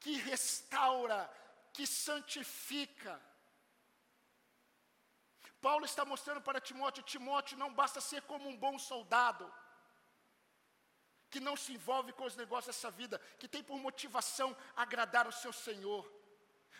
que 0.00 0.14
restaura, 0.30 1.20
que 1.74 1.86
santifica. 1.86 3.20
Paulo 5.60 5.84
está 5.84 6.06
mostrando 6.06 6.40
para 6.40 6.58
Timóteo: 6.68 7.02
Timóteo 7.02 7.58
não 7.58 7.72
basta 7.74 8.00
ser 8.00 8.22
como 8.22 8.48
um 8.48 8.56
bom 8.56 8.78
soldado, 8.78 9.52
que 11.30 11.38
não 11.38 11.54
se 11.54 11.74
envolve 11.74 12.14
com 12.14 12.24
os 12.24 12.34
negócios 12.34 12.74
dessa 12.74 12.90
vida, 12.90 13.18
que 13.38 13.46
tem 13.46 13.62
por 13.62 13.78
motivação 13.78 14.56
agradar 14.74 15.28
o 15.28 15.32
seu 15.32 15.52
Senhor. 15.52 16.21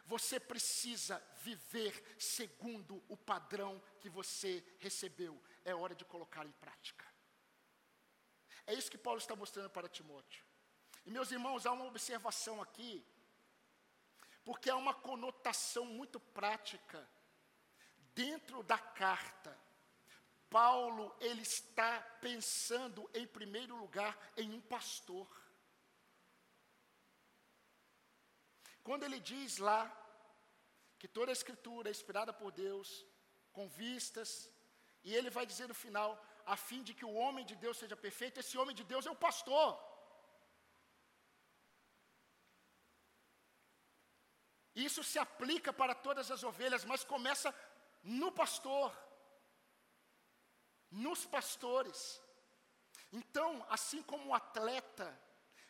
Você 0.07 0.40
precisa 0.40 1.22
viver 1.42 2.16
segundo 2.18 3.02
o 3.09 3.16
padrão 3.16 3.83
que 4.00 4.09
você 4.09 4.64
recebeu. 4.78 5.40
É 5.64 5.74
hora 5.74 5.94
de 5.94 6.05
colocar 6.05 6.44
em 6.44 6.52
prática. 6.52 7.07
É 8.66 8.74
isso 8.74 8.90
que 8.90 8.98
Paulo 8.98 9.18
está 9.18 9.35
mostrando 9.35 9.70
para 9.70 9.88
Timóteo. 9.88 10.44
E 11.05 11.11
meus 11.11 11.31
irmãos, 11.33 11.66
há 11.66 11.72
uma 11.72 11.85
observação 11.85 12.62
aqui, 12.62 13.05
porque 14.44 14.70
há 14.70 14.76
uma 14.76 14.94
conotação 14.94 15.85
muito 15.85 16.20
prática 16.20 17.09
dentro 18.14 18.62
da 18.62 18.78
carta. 18.78 19.59
Paulo, 20.48 21.16
ele 21.20 21.42
está 21.42 22.00
pensando 22.20 23.09
em 23.14 23.26
primeiro 23.26 23.74
lugar 23.76 24.16
em 24.37 24.52
um 24.52 24.61
pastor. 24.61 25.28
Quando 28.87 29.05
ele 29.05 29.21
diz 29.21 29.59
lá 29.59 29.81
que 30.99 31.09
toda 31.16 31.31
a 31.33 31.38
escritura 31.40 31.88
é 31.88 31.97
inspirada 31.97 32.33
por 32.33 32.51
Deus, 32.51 32.88
com 33.53 33.68
vistas, 33.68 34.51
e 35.05 35.14
ele 35.14 35.31
vai 35.31 35.45
dizer 35.45 35.68
no 35.68 35.75
final: 35.85 36.11
a 36.55 36.57
fim 36.57 36.83
de 36.83 36.95
que 36.95 37.05
o 37.05 37.14
homem 37.23 37.45
de 37.45 37.57
Deus 37.64 37.79
seja 37.79 37.97
perfeito, 37.97 38.40
esse 38.40 38.57
homem 38.59 38.75
de 38.75 38.85
Deus 38.92 39.07
é 39.07 39.11
o 39.11 39.23
pastor. 39.27 39.71
Isso 44.75 45.03
se 45.05 45.18
aplica 45.18 45.71
para 45.73 45.95
todas 45.95 46.31
as 46.31 46.42
ovelhas, 46.42 46.85
mas 46.85 47.05
começa 47.05 47.55
no 48.03 48.33
pastor, 48.33 48.90
nos 50.90 51.27
pastores. 51.27 52.21
Então, 53.12 53.64
assim 53.68 54.03
como 54.03 54.31
o 54.31 54.35
atleta, 54.35 55.07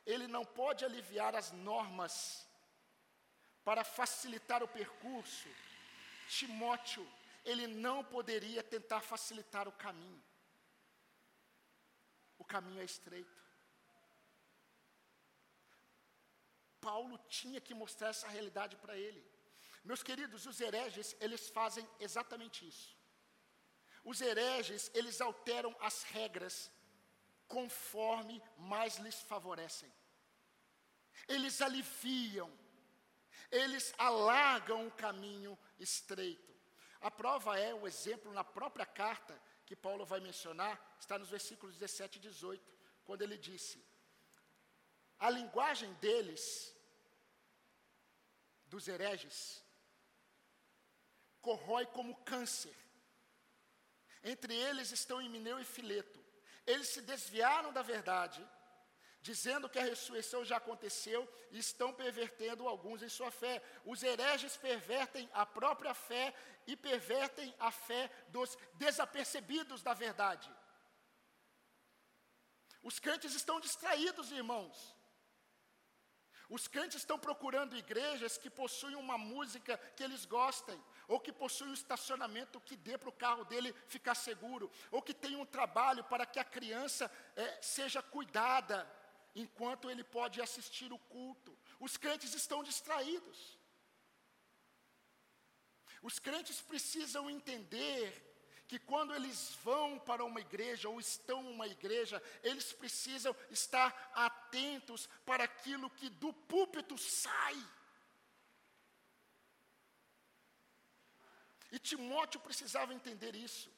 ele 0.07 0.29
não 0.29 0.45
pode 0.45 0.85
aliviar 0.85 1.35
as 1.35 1.51
normas 1.51 2.47
para 3.65 3.85
facilitar 3.85 4.63
o 4.63 4.69
percurso, 4.69 5.49
Timóteo, 6.29 7.07
ele 7.45 7.67
não 7.67 8.03
poderia 8.03 8.63
tentar 8.63 9.01
facilitar 9.01 9.69
o 9.69 9.73
caminho 9.73 10.23
o 12.43 12.45
caminho 12.45 12.81
é 12.81 12.85
estreito. 12.85 13.41
Paulo 16.81 17.17
tinha 17.29 17.61
que 17.67 17.75
mostrar 17.83 18.09
essa 18.09 18.29
realidade 18.37 18.75
para 18.83 18.97
ele. 18.97 19.23
Meus 19.85 20.03
queridos, 20.03 20.45
os 20.51 20.61
hereges, 20.61 21.09
eles 21.21 21.49
fazem 21.49 21.87
exatamente 22.01 22.67
isso. 22.67 22.89
Os 24.11 24.21
hereges, 24.21 24.91
eles 24.93 25.21
alteram 25.21 25.73
as 25.89 26.03
regras 26.03 26.69
conforme 27.47 28.43
mais 28.59 28.97
lhes 29.05 29.21
favorecem. 29.33 29.93
Eles 31.29 31.63
aliviam, 31.63 32.51
eles 33.51 33.95
alargam 33.99 34.87
o 34.87 34.91
caminho 34.91 35.59
estreito. 35.79 36.53
A 37.01 37.11
prova 37.11 37.59
é 37.59 37.75
o 37.75 37.87
exemplo 37.87 38.33
na 38.33 38.45
própria 38.45 38.87
carta 38.87 39.41
que 39.67 39.75
Paulo 39.75 40.05
vai 40.05 40.21
mencionar 40.21 40.81
está 40.99 41.19
nos 41.19 41.31
versículos 41.31 41.77
17 41.77 42.19
e 42.19 42.21
18, 42.21 42.75
quando 43.05 43.23
ele 43.23 43.37
disse: 43.37 43.85
A 45.19 45.29
linguagem 45.29 45.93
deles, 45.95 46.75
dos 48.67 48.87
hereges, 48.89 49.63
corrói 51.41 51.87
como 51.87 52.17
câncer. 52.25 52.75
Entre 54.23 54.55
eles 54.55 54.93
estão 54.93 55.21
Emineu 55.21 55.59
e 55.59 55.65
Fileto. 55.65 56.23
Eles 56.65 56.89
se 56.89 57.03
desviaram 57.03 57.73
da 57.73 57.83
verdade 57.83 58.49
dizendo 59.23 59.69
que 59.69 59.79
a 59.79 59.85
ressurreição 59.85 60.45
já 60.45 60.57
aconteceu 60.57 61.33
e 61.53 61.59
estão 61.59 61.93
pervertendo 61.93 62.67
alguns 62.67 63.03
em 63.03 63.09
sua 63.09 63.31
fé. 63.31 63.63
Os 63.85 64.03
hereges 64.03 64.57
pervertem 64.57 65.31
a 65.33 65.47
própria 65.47 65.95
fé 65.95 66.35
e 66.67 66.77
pervertem 66.77 67.55
a 67.59 67.71
fé 67.71 68.11
dos 68.29 68.59
desapercebidos 68.75 69.83
da 69.83 69.95
verdade. 69.95 70.53
Os 72.83 72.99
crentes 72.99 73.33
estão 73.35 73.61
distraídos, 73.61 74.33
irmãos. 74.33 74.97
Os 76.51 76.67
crentes 76.67 76.99
estão 76.99 77.19
procurando 77.19 77.77
igrejas 77.77 78.37
que 78.37 78.51
possuem 78.51 78.97
uma 78.97 79.17
música 79.17 79.79
que 79.97 80.03
eles 80.03 80.27
gostem, 80.27 80.79
ou 81.07 81.21
que 81.21 81.33
possuem 81.33 81.71
um 81.71 81.75
estacionamento 81.75 82.61
que 82.61 82.77
dê 82.77 82.99
para 82.99 83.09
o 83.09 83.19
carro 83.25 83.45
dele 83.45 83.73
ficar 83.87 84.15
seguro, 84.15 84.71
ou 84.91 85.01
que 85.01 85.15
tem 85.15 85.37
um 85.37 85.47
trabalho 85.47 86.03
para 86.05 86.27
que 86.27 86.41
a 86.41 86.45
criança 86.45 87.11
é, 87.37 87.63
seja 87.63 88.03
cuidada, 88.03 88.87
enquanto 89.35 89.91
ele 89.91 90.05
pode 90.05 90.41
assistir 90.41 90.93
o 90.93 90.99
culto. 90.99 91.57
Os 91.81 91.97
crentes 91.97 92.35
estão 92.35 92.63
distraídos. 92.63 93.59
Os 96.03 96.19
crentes 96.19 96.61
precisam 96.61 97.31
entender 97.31 98.31
que 98.67 98.79
quando 98.79 99.15
eles 99.15 99.55
vão 99.63 99.99
para 99.99 100.25
uma 100.25 100.41
igreja 100.41 100.89
ou 100.89 100.99
estão 100.99 101.41
uma 101.51 101.67
igreja, 101.67 102.23
eles 102.43 102.73
precisam 102.73 103.37
estar 103.51 104.11
atentos 104.15 105.09
para 105.27 105.45
aquilo 105.45 105.91
que 105.91 106.09
do 106.09 106.33
púlpito 106.33 106.97
sai. 106.97 107.57
E 111.71 111.79
Timóteo 111.79 112.41
precisava 112.41 112.93
entender 112.93 113.35
isso. 113.35 113.71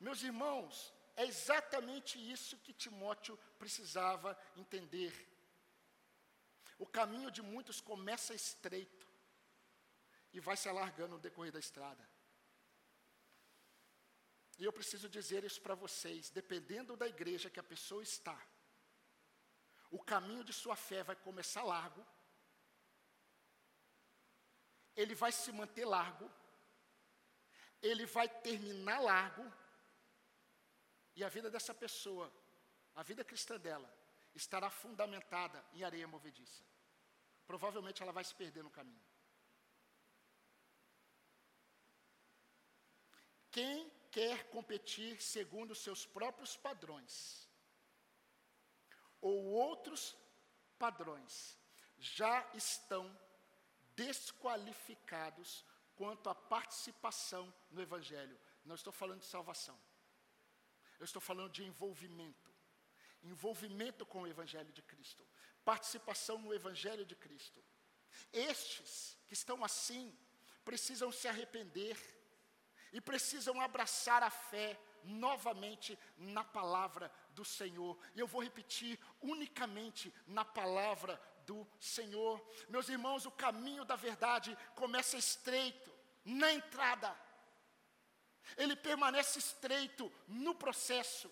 Meus 0.00 0.22
irmãos, 0.22 0.92
é 1.16 1.24
exatamente 1.24 2.18
isso 2.32 2.58
que 2.58 2.72
Timóteo 2.72 3.36
precisava 3.58 4.38
entender. 4.56 5.12
O 6.78 6.86
caminho 6.86 7.30
de 7.30 7.40
muitos 7.40 7.80
começa 7.80 8.34
estreito 8.34 9.06
e 10.32 10.40
vai 10.40 10.56
se 10.56 10.68
alargando 10.68 11.14
no 11.14 11.20
decorrer 11.20 11.52
da 11.52 11.60
estrada. 11.60 12.04
E 14.58 14.64
eu 14.64 14.72
preciso 14.72 15.08
dizer 15.08 15.44
isso 15.44 15.60
para 15.60 15.74
vocês: 15.74 16.30
dependendo 16.30 16.96
da 16.96 17.06
igreja 17.06 17.50
que 17.50 17.60
a 17.60 17.70
pessoa 17.72 18.02
está, 18.02 18.40
o 19.90 20.02
caminho 20.02 20.44
de 20.44 20.52
sua 20.52 20.76
fé 20.76 21.02
vai 21.04 21.16
começar 21.16 21.62
largo, 21.62 22.04
ele 24.96 25.14
vai 25.14 25.32
se 25.32 25.52
manter 25.52 25.84
largo, 25.84 26.30
ele 27.82 28.06
vai 28.06 28.28
terminar 28.28 29.00
largo, 29.00 29.44
e 31.16 31.22
a 31.22 31.28
vida 31.28 31.50
dessa 31.50 31.74
pessoa, 31.74 32.32
a 32.94 33.02
vida 33.02 33.24
cristã 33.24 33.58
dela, 33.58 33.92
estará 34.34 34.68
fundamentada 34.68 35.64
em 35.72 35.84
areia 35.84 36.08
movediça. 36.08 36.64
Provavelmente 37.46 38.02
ela 38.02 38.12
vai 38.12 38.24
se 38.24 38.34
perder 38.34 38.62
no 38.64 38.70
caminho. 38.70 39.04
Quem 43.50 43.88
quer 44.10 44.50
competir 44.50 45.22
segundo 45.22 45.74
seus 45.74 46.04
próprios 46.04 46.56
padrões, 46.56 47.48
ou 49.20 49.44
outros 49.52 50.16
padrões, 50.78 51.56
já 51.98 52.48
estão 52.54 53.04
desqualificados 53.94 55.64
quanto 55.94 56.28
à 56.28 56.34
participação 56.34 57.52
no 57.70 57.80
Evangelho. 57.80 58.38
Não 58.64 58.74
estou 58.74 58.92
falando 58.92 59.20
de 59.20 59.26
salvação. 59.26 59.78
Eu 60.98 61.04
estou 61.04 61.20
falando 61.20 61.52
de 61.52 61.64
envolvimento. 61.64 62.52
envolvimento 63.22 64.04
com 64.04 64.22
o 64.22 64.26
Evangelho 64.26 64.72
de 64.72 64.82
Cristo, 64.82 65.26
participação 65.64 66.38
no 66.38 66.52
Evangelho 66.52 67.06
de 67.06 67.16
Cristo. 67.16 67.62
Estes 68.32 69.16
que 69.26 69.34
estão 69.34 69.64
assim 69.64 70.14
precisam 70.64 71.10
se 71.10 71.26
arrepender 71.26 71.96
e 72.92 73.00
precisam 73.00 73.60
abraçar 73.60 74.22
a 74.22 74.30
fé 74.30 74.78
novamente 75.02 75.98
na 76.16 76.44
palavra 76.44 77.10
do 77.30 77.44
Senhor. 77.44 77.98
E 78.14 78.20
eu 78.20 78.26
vou 78.26 78.42
repetir 78.42 78.98
unicamente 79.20 80.14
na 80.26 80.44
palavra 80.44 81.20
do 81.46 81.66
Senhor. 81.78 82.42
Meus 82.68 82.88
irmãos, 82.88 83.26
o 83.26 83.30
caminho 83.30 83.84
da 83.84 83.96
verdade 83.96 84.56
começa 84.74 85.16
estreito 85.16 85.92
na 86.24 86.52
entrada. 86.52 87.14
Ele 88.56 88.76
permanece 88.76 89.38
estreito 89.38 90.12
no 90.28 90.54
processo. 90.54 91.30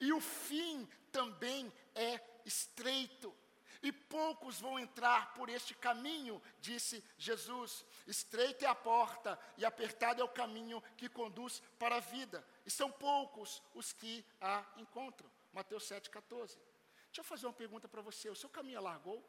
E 0.00 0.12
o 0.12 0.20
fim 0.20 0.86
também 1.10 1.72
é 1.94 2.20
estreito. 2.44 3.34
E 3.82 3.92
poucos 3.92 4.60
vão 4.60 4.78
entrar 4.78 5.34
por 5.34 5.50
este 5.50 5.74
caminho, 5.74 6.42
disse 6.58 7.04
Jesus. 7.18 7.84
Estreita 8.06 8.64
é 8.64 8.68
a 8.68 8.74
porta 8.74 9.38
e 9.58 9.64
apertado 9.64 10.22
é 10.22 10.24
o 10.24 10.28
caminho 10.28 10.82
que 10.96 11.08
conduz 11.08 11.60
para 11.78 11.96
a 11.96 12.00
vida. 12.00 12.46
E 12.64 12.70
são 12.70 12.90
poucos 12.90 13.62
os 13.74 13.92
que 13.92 14.24
a 14.40 14.64
encontram. 14.78 15.30
Mateus 15.52 15.84
7,14. 15.84 16.58
Deixa 17.06 17.20
eu 17.20 17.24
fazer 17.24 17.46
uma 17.46 17.52
pergunta 17.52 17.86
para 17.86 18.00
você: 18.00 18.30
o 18.30 18.34
seu 18.34 18.48
caminho 18.48 18.78
alargou? 18.78 19.22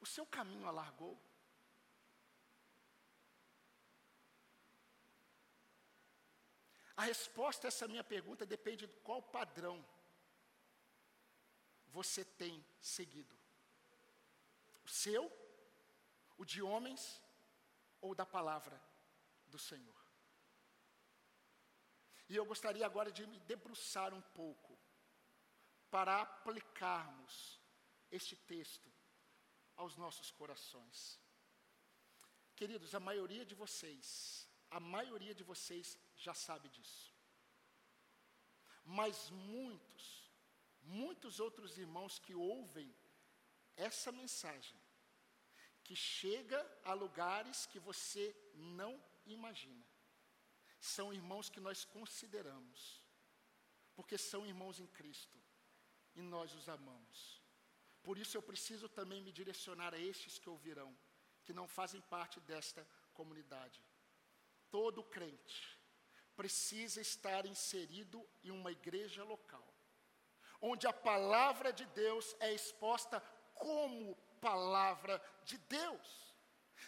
O 0.00 0.06
seu 0.06 0.24
caminho 0.24 0.66
alargou? 0.66 1.20
A 6.96 7.04
resposta 7.04 7.66
a 7.66 7.68
essa 7.68 7.86
minha 7.86 8.02
pergunta 8.02 8.46
depende 8.46 8.86
de 8.86 8.92
qual 9.00 9.20
padrão 9.22 9.84
você 11.88 12.24
tem 12.24 12.64
seguido. 12.80 13.36
O 14.84 14.88
seu, 14.88 15.30
o 16.38 16.44
de 16.44 16.62
homens 16.62 17.22
ou 18.00 18.14
da 18.14 18.24
palavra 18.24 18.80
do 19.46 19.58
Senhor. 19.58 19.96
E 22.28 22.34
eu 22.34 22.44
gostaria 22.44 22.84
agora 22.84 23.10
de 23.12 23.26
me 23.26 23.38
debruçar 23.40 24.12
um 24.12 24.22
pouco 24.40 24.76
para 25.90 26.22
aplicarmos 26.22 27.60
este 28.10 28.36
texto 28.36 28.90
aos 29.76 29.96
nossos 29.96 30.30
corações. 30.30 31.20
Queridos, 32.54 32.94
a 32.94 33.00
maioria 33.00 33.44
de 33.44 33.54
vocês, 33.54 34.48
a 34.70 34.80
maioria 34.80 35.34
de 35.34 35.44
vocês 35.44 35.98
já 36.16 36.34
sabe 36.34 36.68
disso. 36.68 37.14
Mas 38.84 39.30
muitos, 39.30 40.30
muitos 40.82 41.40
outros 41.40 41.76
irmãos 41.76 42.18
que 42.18 42.34
ouvem 42.34 42.94
essa 43.76 44.10
mensagem, 44.12 44.80
que 45.82 45.94
chega 45.94 46.58
a 46.84 46.92
lugares 46.92 47.66
que 47.66 47.78
você 47.78 48.34
não 48.54 49.02
imagina 49.26 49.86
são 50.80 51.12
irmãos 51.12 51.48
que 51.48 51.60
nós 51.60 51.84
consideramos, 51.84 53.02
porque 53.94 54.16
são 54.16 54.46
irmãos 54.46 54.78
em 54.78 54.86
Cristo 54.86 55.38
e 56.14 56.22
nós 56.22 56.54
os 56.54 56.68
amamos. 56.68 57.42
Por 58.02 58.18
isso 58.18 58.36
eu 58.36 58.42
preciso 58.42 58.88
também 58.88 59.20
me 59.20 59.32
direcionar 59.32 59.94
a 59.94 59.98
estes 59.98 60.38
que 60.38 60.48
ouvirão, 60.48 60.96
que 61.44 61.52
não 61.52 61.66
fazem 61.66 62.00
parte 62.02 62.38
desta 62.40 62.86
comunidade. 63.14 63.82
Todo 64.70 65.02
crente 65.02 65.75
precisa 66.36 67.00
estar 67.00 67.46
inserido 67.46 68.24
em 68.44 68.50
uma 68.50 68.70
igreja 68.70 69.24
local, 69.24 69.66
onde 70.60 70.86
a 70.86 70.92
palavra 70.92 71.72
de 71.72 71.84
Deus 71.86 72.36
é 72.40 72.52
exposta 72.52 73.20
como 73.54 74.14
palavra 74.40 75.20
de 75.44 75.56
Deus, 75.58 76.34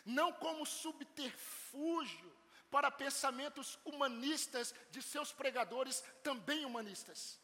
não 0.04 0.32
como 0.32 0.66
subterfúgio 0.66 2.37
para 2.70 2.90
pensamentos 2.90 3.78
humanistas 3.84 4.74
de 4.90 5.02
seus 5.02 5.32
pregadores, 5.32 6.02
também 6.22 6.66
humanistas. 6.66 7.40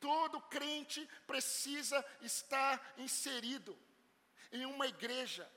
Todo 0.00 0.40
crente 0.42 1.06
precisa 1.26 2.04
estar 2.22 2.94
inserido 2.96 3.76
em 4.52 4.64
uma 4.64 4.86
igreja 4.86 5.50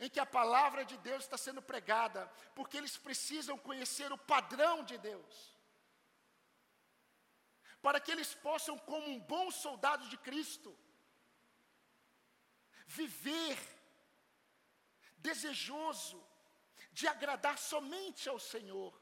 em 0.00 0.08
que 0.08 0.20
a 0.20 0.26
palavra 0.26 0.84
de 0.84 0.96
Deus 0.98 1.24
está 1.24 1.36
sendo 1.36 1.62
pregada, 1.62 2.26
porque 2.54 2.76
eles 2.76 2.96
precisam 2.96 3.56
conhecer 3.58 4.12
o 4.12 4.18
padrão 4.18 4.84
de 4.84 4.98
Deus. 4.98 5.54
Para 7.80 8.00
que 8.00 8.10
eles 8.10 8.34
possam, 8.34 8.78
como 8.78 9.06
um 9.08 9.20
bom 9.20 9.50
soldado 9.50 10.08
de 10.08 10.16
Cristo, 10.18 10.76
viver 12.86 13.58
desejoso 15.18 16.22
de 16.92 17.06
agradar 17.08 17.58
somente 17.58 18.28
ao 18.28 18.38
Senhor, 18.38 18.92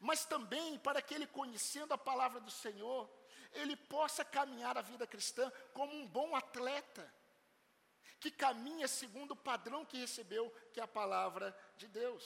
mas 0.00 0.24
também 0.24 0.78
para 0.78 1.00
que 1.00 1.14
ele, 1.14 1.26
conhecendo 1.26 1.92
a 1.94 1.98
palavra 1.98 2.40
do 2.40 2.50
Senhor, 2.50 3.10
ele 3.52 3.76
possa 3.76 4.24
caminhar 4.24 4.76
a 4.76 4.82
vida 4.82 5.06
cristã 5.06 5.50
como 5.72 5.94
um 5.94 6.06
bom 6.06 6.34
atleta, 6.36 7.12
que 8.24 8.30
caminha 8.30 8.88
segundo 8.88 9.32
o 9.32 9.42
padrão 9.50 9.84
que 9.84 9.98
recebeu, 9.98 10.50
que 10.72 10.80
é 10.80 10.82
a 10.82 10.88
palavra 11.00 11.54
de 11.76 11.86
Deus. 11.86 12.24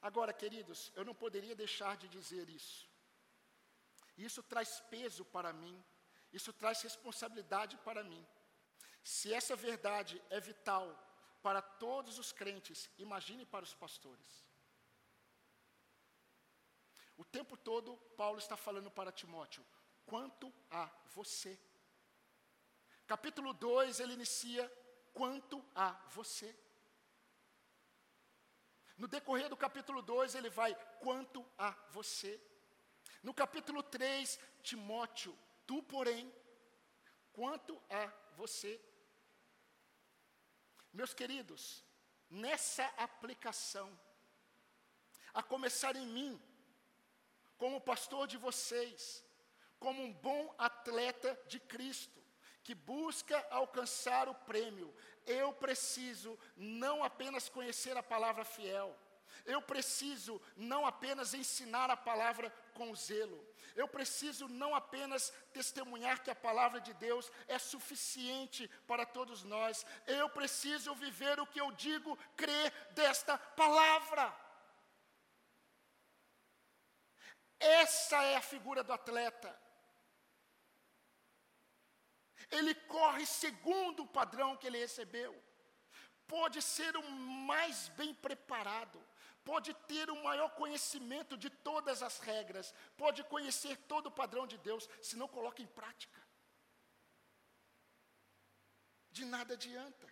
Agora, 0.00 0.32
queridos, 0.32 0.92
eu 0.94 1.04
não 1.04 1.12
poderia 1.12 1.56
deixar 1.56 1.96
de 1.96 2.06
dizer 2.06 2.48
isso. 2.48 2.88
Isso 4.16 4.44
traz 4.44 4.78
peso 4.92 5.24
para 5.24 5.52
mim, 5.52 5.76
isso 6.32 6.52
traz 6.52 6.80
responsabilidade 6.82 7.76
para 7.78 8.04
mim. 8.04 8.24
Se 9.02 9.34
essa 9.34 9.56
verdade 9.56 10.22
é 10.30 10.38
vital 10.38 10.86
para 11.42 11.60
todos 11.60 12.20
os 12.20 12.30
crentes, 12.30 12.88
imagine 12.96 13.44
para 13.44 13.64
os 13.64 13.74
pastores. 13.74 14.46
O 17.16 17.24
tempo 17.24 17.56
todo, 17.56 17.96
Paulo 18.16 18.38
está 18.38 18.56
falando 18.56 18.88
para 18.88 19.10
Timóteo: 19.10 19.66
quanto 20.04 20.54
a 20.70 20.88
você. 21.06 21.58
Capítulo 23.06 23.52
2, 23.54 24.00
ele 24.00 24.14
inicia: 24.14 24.70
quanto 25.12 25.64
a 25.74 25.90
você. 26.10 26.54
No 28.96 29.06
decorrer 29.06 29.48
do 29.48 29.56
capítulo 29.56 30.02
2, 30.02 30.34
ele 30.34 30.50
vai: 30.50 30.74
quanto 31.00 31.44
a 31.56 31.70
você. 31.90 32.40
No 33.22 33.32
capítulo 33.32 33.82
3, 33.82 34.38
Timóteo, 34.62 35.36
tu, 35.66 35.82
porém, 35.82 36.32
quanto 37.32 37.80
a 37.90 38.12
você. 38.34 38.80
Meus 40.92 41.12
queridos, 41.12 41.84
nessa 42.30 42.84
aplicação, 42.96 43.88
a 45.34 45.42
começar 45.42 45.94
em 45.94 46.06
mim, 46.06 46.42
como 47.58 47.80
pastor 47.80 48.26
de 48.26 48.36
vocês, 48.36 49.24
como 49.78 50.02
um 50.02 50.12
bom 50.12 50.54
atleta 50.58 51.38
de 51.46 51.60
Cristo, 51.60 52.25
que 52.66 52.74
busca 52.74 53.46
alcançar 53.48 54.28
o 54.28 54.34
prêmio, 54.34 54.92
eu 55.24 55.52
preciso 55.52 56.36
não 56.56 57.04
apenas 57.04 57.48
conhecer 57.48 57.96
a 57.96 58.02
palavra 58.02 58.44
fiel, 58.44 58.92
eu 59.44 59.62
preciso 59.62 60.42
não 60.56 60.84
apenas 60.84 61.32
ensinar 61.32 61.88
a 61.90 61.96
palavra 61.96 62.50
com 62.74 62.92
zelo, 62.92 63.40
eu 63.76 63.86
preciso 63.86 64.48
não 64.48 64.74
apenas 64.74 65.32
testemunhar 65.52 66.24
que 66.24 66.30
a 66.30 66.34
palavra 66.34 66.80
de 66.80 66.92
Deus 66.94 67.30
é 67.46 67.56
suficiente 67.56 68.68
para 68.84 69.06
todos 69.06 69.44
nós, 69.44 69.86
eu 70.04 70.28
preciso 70.28 70.92
viver 70.96 71.38
o 71.38 71.46
que 71.46 71.60
eu 71.60 71.70
digo, 71.70 72.18
crer 72.36 72.72
desta 72.96 73.38
palavra. 73.38 74.34
Essa 77.60 78.24
é 78.24 78.34
a 78.34 78.42
figura 78.42 78.82
do 78.82 78.92
atleta. 78.92 79.65
Ele 82.50 82.74
corre 82.74 83.26
segundo 83.26 84.02
o 84.02 84.06
padrão 84.06 84.56
que 84.56 84.66
ele 84.66 84.78
recebeu. 84.78 85.34
Pode 86.26 86.60
ser 86.60 86.96
o 86.96 87.02
mais 87.10 87.88
bem 87.90 88.12
preparado, 88.14 89.00
pode 89.44 89.72
ter 89.90 90.10
o 90.10 90.22
maior 90.24 90.50
conhecimento 90.50 91.36
de 91.36 91.48
todas 91.48 92.02
as 92.02 92.18
regras, 92.18 92.74
pode 92.96 93.22
conhecer 93.24 93.76
todo 93.92 94.06
o 94.06 94.16
padrão 94.22 94.46
de 94.46 94.58
Deus, 94.58 94.88
se 95.00 95.16
não 95.16 95.28
coloca 95.28 95.62
em 95.62 95.66
prática. 95.66 96.20
De 99.10 99.24
nada 99.24 99.54
adianta. 99.54 100.06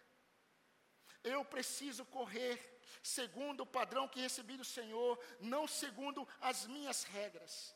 Eu 1.22 1.44
preciso 1.44 2.04
correr 2.06 2.74
segundo 3.02 3.62
o 3.62 3.66
padrão 3.66 4.06
que 4.06 4.20
recebi 4.20 4.56
do 4.56 4.64
Senhor, 4.64 5.18
não 5.40 5.66
segundo 5.66 6.26
as 6.40 6.66
minhas 6.66 7.02
regras. 7.04 7.74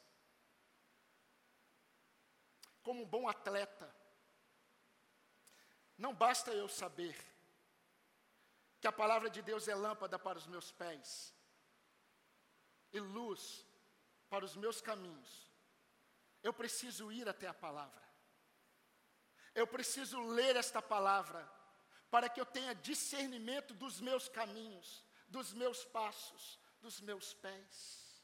Como 2.83 3.03
um 3.03 3.07
bom 3.07 3.29
atleta, 3.29 3.94
não 5.99 6.15
basta 6.15 6.53
eu 6.53 6.69
saber, 6.69 7.17
que 8.81 8.87
a 8.87 8.93
palavra 8.93 9.29
de 9.29 9.43
Deus 9.43 9.67
é 9.67 9.75
lâmpada 9.75 10.19
para 10.19 10.39
os 10.39 10.47
meus 10.47 10.71
pés 10.71 11.35
e 12.93 13.01
luz 13.01 13.67
para 14.31 14.45
os 14.45 14.55
meus 14.55 14.81
caminhos, 14.81 15.51
eu 16.43 16.53
preciso 16.53 17.11
ir 17.11 17.29
até 17.29 17.47
a 17.47 17.55
palavra. 17.55 18.07
Eu 19.55 19.67
preciso 19.67 20.21
ler 20.21 20.55
esta 20.55 20.81
palavra 20.81 21.51
para 22.11 22.29
que 22.29 22.41
eu 22.41 22.47
tenha 22.47 22.75
discernimento 22.75 23.75
dos 23.75 24.01
meus 24.01 24.29
caminhos, 24.29 25.05
dos 25.29 25.53
meus 25.53 25.85
passos, 25.85 26.59
dos 26.81 27.01
meus 27.01 27.35
pés. 27.35 28.23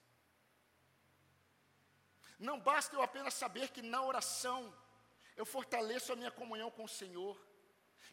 Não 2.38 2.60
basta 2.60 2.94
eu 2.94 3.02
apenas 3.02 3.34
saber 3.34 3.70
que 3.70 3.82
na 3.82 4.02
oração 4.02 4.72
eu 5.36 5.44
fortaleço 5.44 6.12
a 6.12 6.16
minha 6.16 6.30
comunhão 6.30 6.70
com 6.70 6.84
o 6.84 6.88
Senhor, 6.88 7.36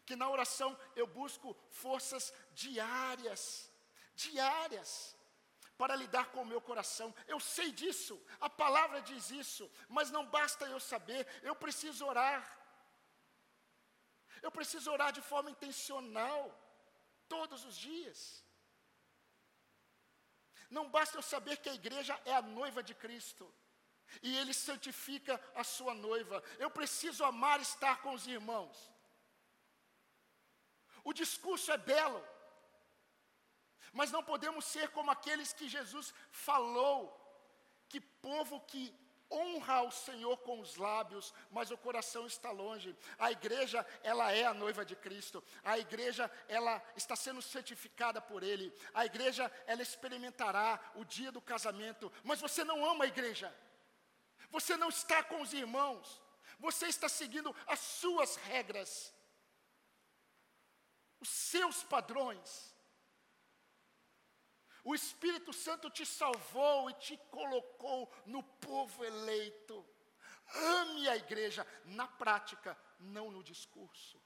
que 0.04 0.16
na 0.16 0.28
oração 0.28 0.78
eu 0.94 1.06
busco 1.06 1.56
forças 1.68 2.32
diárias, 2.52 3.70
diárias, 4.14 5.16
para 5.76 5.96
lidar 5.96 6.26
com 6.32 6.42
o 6.42 6.46
meu 6.46 6.60
coração. 6.60 7.14
Eu 7.26 7.40
sei 7.40 7.72
disso, 7.72 8.20
a 8.40 8.48
palavra 8.48 9.00
diz 9.02 9.30
isso, 9.30 9.70
mas 9.88 10.10
não 10.10 10.24
basta 10.26 10.64
eu 10.66 10.78
saber, 10.78 11.26
eu 11.42 11.54
preciso 11.54 12.06
orar. 12.06 12.58
Eu 14.40 14.50
preciso 14.50 14.90
orar 14.90 15.12
de 15.12 15.20
forma 15.20 15.50
intencional, 15.50 16.58
todos 17.28 17.64
os 17.64 17.76
dias. 17.76 18.44
Não 20.70 20.88
basta 20.88 21.16
eu 21.18 21.22
saber 21.22 21.56
que 21.58 21.68
a 21.68 21.74
igreja 21.74 22.20
é 22.24 22.34
a 22.34 22.42
noiva 22.42 22.82
de 22.82 22.94
Cristo, 22.94 23.52
e 24.22 24.36
Ele 24.36 24.52
santifica 24.52 25.40
a 25.54 25.64
sua 25.64 25.94
noiva. 25.94 26.42
Eu 26.58 26.70
preciso 26.70 27.24
amar 27.24 27.60
estar 27.60 28.02
com 28.02 28.12
os 28.14 28.26
irmãos. 28.26 28.91
O 31.04 31.12
discurso 31.12 31.70
é 31.72 31.76
belo, 31.76 32.22
mas 33.92 34.10
não 34.10 34.22
podemos 34.22 34.64
ser 34.64 34.88
como 34.90 35.10
aqueles 35.10 35.52
que 35.52 35.68
Jesus 35.68 36.14
falou, 36.30 37.18
que 37.88 38.00
povo 38.00 38.60
que 38.60 38.94
honra 39.32 39.76
ao 39.76 39.90
Senhor 39.90 40.36
com 40.38 40.60
os 40.60 40.76
lábios, 40.76 41.32
mas 41.50 41.70
o 41.70 41.78
coração 41.78 42.26
está 42.26 42.50
longe. 42.50 42.94
A 43.18 43.32
igreja, 43.32 43.84
ela 44.02 44.30
é 44.30 44.44
a 44.44 44.52
noiva 44.52 44.84
de 44.84 44.94
Cristo. 44.94 45.42
A 45.64 45.78
igreja, 45.78 46.30
ela 46.48 46.82
está 46.94 47.16
sendo 47.16 47.40
santificada 47.40 48.20
por 48.20 48.42
ele. 48.42 48.72
A 48.92 49.06
igreja, 49.06 49.50
ela 49.66 49.82
experimentará 49.82 50.78
o 50.94 51.04
dia 51.04 51.32
do 51.32 51.40
casamento, 51.40 52.12
mas 52.22 52.40
você 52.40 52.62
não 52.62 52.84
ama 52.84 53.04
a 53.04 53.08
igreja. 53.08 53.54
Você 54.50 54.76
não 54.76 54.90
está 54.90 55.22
com 55.24 55.40
os 55.40 55.54
irmãos. 55.54 56.20
Você 56.58 56.86
está 56.86 57.08
seguindo 57.08 57.54
as 57.66 57.78
suas 57.80 58.36
regras. 58.36 59.14
Os 61.22 61.28
seus 61.28 61.84
padrões. 61.84 62.74
O 64.82 64.92
Espírito 64.92 65.52
Santo 65.52 65.88
te 65.88 66.04
salvou 66.04 66.90
e 66.90 66.94
te 66.94 67.16
colocou 67.30 68.12
no 68.26 68.42
povo 68.42 69.04
eleito. 69.04 69.88
Ame 70.52 71.08
a 71.08 71.16
igreja 71.16 71.64
na 71.84 72.08
prática, 72.08 72.76
não 72.98 73.30
no 73.30 73.44
discurso. 73.44 74.20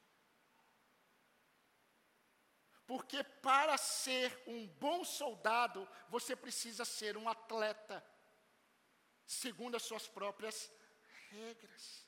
Porque 2.86 3.22
para 3.22 3.76
ser 3.76 4.42
um 4.46 4.66
bom 4.66 5.04
soldado, 5.04 5.86
você 6.08 6.34
precisa 6.34 6.86
ser 6.86 7.18
um 7.18 7.28
atleta, 7.28 8.02
segundo 9.26 9.76
as 9.76 9.82
suas 9.82 10.08
próprias 10.08 10.72
regras. 11.28 12.06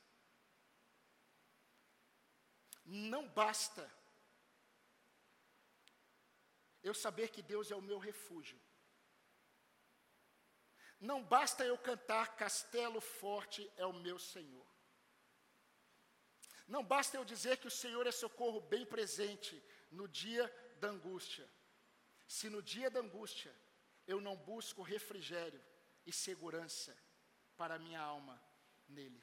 Não 2.87 3.29
basta 3.29 3.98
eu 6.88 6.94
saber 6.94 7.29
que 7.31 7.42
Deus 7.42 7.70
é 7.70 7.77
o 7.77 7.83
meu 7.83 7.98
refúgio. 7.98 8.59
Não 11.01 11.22
basta 11.22 11.64
eu 11.64 11.79
cantar 11.79 12.35
castelo 12.37 13.01
forte 13.01 13.70
é 13.77 13.87
o 13.87 13.92
meu 13.92 14.18
Senhor. 14.18 14.66
Não 16.66 16.83
basta 16.85 17.16
eu 17.16 17.24
dizer 17.24 17.59
que 17.59 17.68
o 17.68 17.77
Senhor 17.83 18.07
é 18.07 18.12
socorro 18.12 18.61
bem 18.61 18.85
presente 18.85 19.62
no 19.90 20.09
dia 20.09 20.44
da 20.81 20.88
angústia. 20.88 21.48
Se 22.27 22.51
no 22.51 22.62
dia 22.62 22.90
da 22.90 23.01
angústia 23.01 23.55
eu 24.07 24.20
não 24.20 24.37
busco 24.37 24.83
refrigério 24.83 25.62
e 26.05 26.12
segurança 26.12 26.96
para 27.57 27.74
a 27.77 27.79
minha 27.79 28.01
alma 28.01 28.42
nele. 28.88 29.22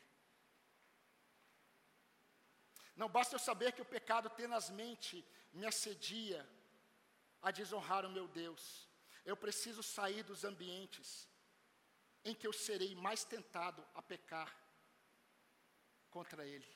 Não 2.96 3.10
basta 3.10 3.36
eu 3.36 3.40
saber 3.40 3.74
que 3.74 3.82
o 3.82 3.92
pecado 3.94 4.30
tenazmente 4.30 5.26
me 5.52 5.66
assedia 5.66 6.48
a 7.46 7.52
desonrar 7.52 8.04
o 8.04 8.10
meu 8.10 8.28
Deus. 8.28 8.90
Eu 9.24 9.38
preciso 9.38 9.84
sair 9.84 10.24
dos 10.24 10.44
ambientes 10.44 11.30
em 12.24 12.34
que 12.34 12.48
eu 12.48 12.52
serei 12.52 12.96
mais 12.96 13.24
tentado 13.24 13.86
a 13.94 14.02
pecar 14.02 14.52
contra 16.10 16.44
Ele. 16.44 16.68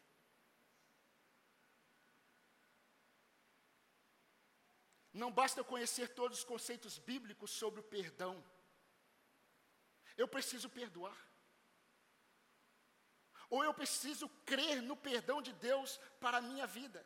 Não 5.11 5.31
basta 5.31 5.59
eu 5.59 5.65
conhecer 5.65 6.09
todos 6.09 6.37
os 6.37 6.43
conceitos 6.43 6.99
bíblicos 6.99 7.49
sobre 7.49 7.79
o 7.79 7.89
perdão. 7.95 8.35
Eu 10.15 10.27
preciso 10.27 10.69
perdoar. 10.69 11.17
Ou 13.49 13.63
eu 13.63 13.73
preciso 13.73 14.29
crer 14.45 14.83
no 14.83 14.95
perdão 14.95 15.41
de 15.41 15.51
Deus 15.53 15.97
para 16.19 16.37
a 16.37 16.41
minha 16.41 16.67
vida. 16.67 17.03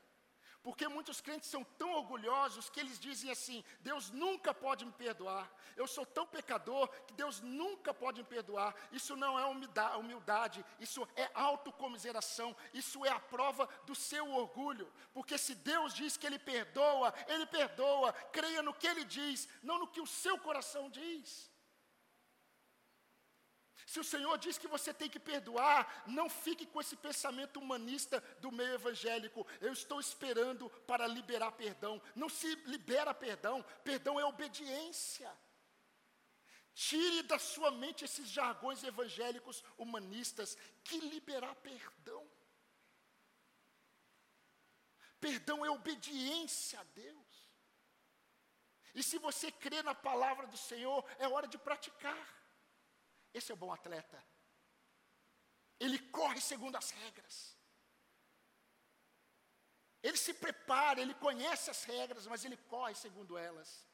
Porque 0.63 0.87
muitos 0.87 1.19
crentes 1.19 1.49
são 1.49 1.63
tão 1.77 1.91
orgulhosos 1.91 2.69
que 2.69 2.79
eles 2.79 2.97
dizem 2.97 3.29
assim: 3.29 3.63
Deus 3.81 4.09
nunca 4.11 4.53
pode 4.53 4.85
me 4.85 4.93
perdoar. 4.93 5.51
Eu 5.75 5.85
sou 5.85 6.05
tão 6.05 6.25
pecador 6.25 6.87
que 7.05 7.13
Deus 7.13 7.41
nunca 7.41 7.93
pode 7.93 8.21
me 8.21 8.27
perdoar. 8.27 8.73
Isso 8.91 9.15
não 9.15 9.37
é 9.37 9.45
humildade, 9.97 10.65
isso 10.79 11.05
é 11.17 11.29
autocomiseração, 11.33 12.55
isso 12.73 13.05
é 13.05 13.09
a 13.09 13.19
prova 13.19 13.67
do 13.85 13.93
seu 13.93 14.31
orgulho. 14.31 14.91
Porque 15.13 15.37
se 15.37 15.53
Deus 15.53 15.93
diz 15.93 16.15
que 16.15 16.25
Ele 16.25 16.39
perdoa, 16.39 17.13
Ele 17.27 17.45
perdoa. 17.45 18.13
Creia 18.31 18.61
no 18.63 18.73
que 18.73 18.87
Ele 18.87 19.03
diz, 19.03 19.49
não 19.61 19.77
no 19.79 19.87
que 19.87 19.99
o 19.99 20.07
seu 20.07 20.39
coração 20.39 20.89
diz. 20.89 21.52
Se 23.93 23.99
o 23.99 24.03
Senhor 24.03 24.35
diz 24.39 24.57
que 24.57 24.67
você 24.67 24.91
tem 24.91 25.07
que 25.07 25.19
perdoar, 25.19 26.03
não 26.07 26.27
fique 26.27 26.65
com 26.65 26.81
esse 26.81 26.95
pensamento 26.95 27.59
humanista 27.59 28.19
do 28.39 28.51
meio 28.51 28.73
evangélico. 28.73 29.45
Eu 29.61 29.71
estou 29.71 29.99
esperando 29.99 30.67
para 30.87 31.05
liberar 31.05 31.51
perdão. 31.51 32.01
Não 32.15 32.27
se 32.27 32.55
libera 32.65 33.13
perdão, 33.13 33.63
perdão 33.83 34.19
é 34.19 34.25
obediência. 34.25 35.31
Tire 36.73 37.21
da 37.21 37.37
sua 37.37 37.69
mente 37.69 38.03
esses 38.03 38.27
jargões 38.27 38.83
evangélicos 38.83 39.63
humanistas. 39.77 40.57
Que 40.83 40.97
liberar 40.99 41.53
perdão? 41.57 42.27
Perdão 45.19 45.63
é 45.63 45.69
obediência 45.69 46.79
a 46.79 46.83
Deus. 46.95 47.31
E 48.95 49.03
se 49.03 49.19
você 49.19 49.51
crê 49.51 49.83
na 49.83 49.93
palavra 49.93 50.47
do 50.47 50.57
Senhor, 50.57 51.05
é 51.19 51.27
hora 51.27 51.47
de 51.47 51.59
praticar. 51.59 52.42
Esse 53.33 53.51
é 53.51 53.55
o 53.55 53.57
bom 53.57 53.71
atleta. 53.71 54.23
Ele 55.79 55.99
corre 56.19 56.39
segundo 56.39 56.75
as 56.75 56.91
regras. 56.91 57.57
Ele 60.01 60.17
se 60.17 60.33
prepara, 60.33 61.01
ele 61.01 61.13
conhece 61.13 61.69
as 61.69 61.83
regras, 61.85 62.27
mas 62.27 62.43
ele 62.45 62.57
corre 62.73 62.93
segundo 62.93 63.37
elas. 63.37 63.87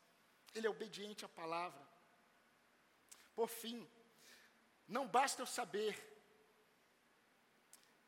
Ele 0.56 0.68
é 0.68 0.70
obediente 0.70 1.24
à 1.24 1.30
palavra. 1.30 1.88
Por 3.36 3.48
fim, 3.48 3.90
não 4.88 5.08
basta 5.08 5.42
eu 5.42 5.46
saber 5.46 5.94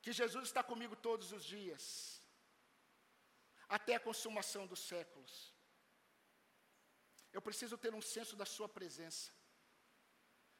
que 0.01 0.11
Jesus 0.11 0.45
está 0.47 0.63
comigo 0.63 0.95
todos 0.95 1.31
os 1.31 1.43
dias, 1.45 2.19
até 3.69 3.95
a 3.95 3.99
consumação 3.99 4.65
dos 4.65 4.79
séculos. 4.79 5.53
Eu 7.31 7.41
preciso 7.41 7.77
ter 7.77 7.93
um 7.93 8.01
senso 8.01 8.35
da 8.35 8.45
Sua 8.45 8.67
presença. 8.67 9.31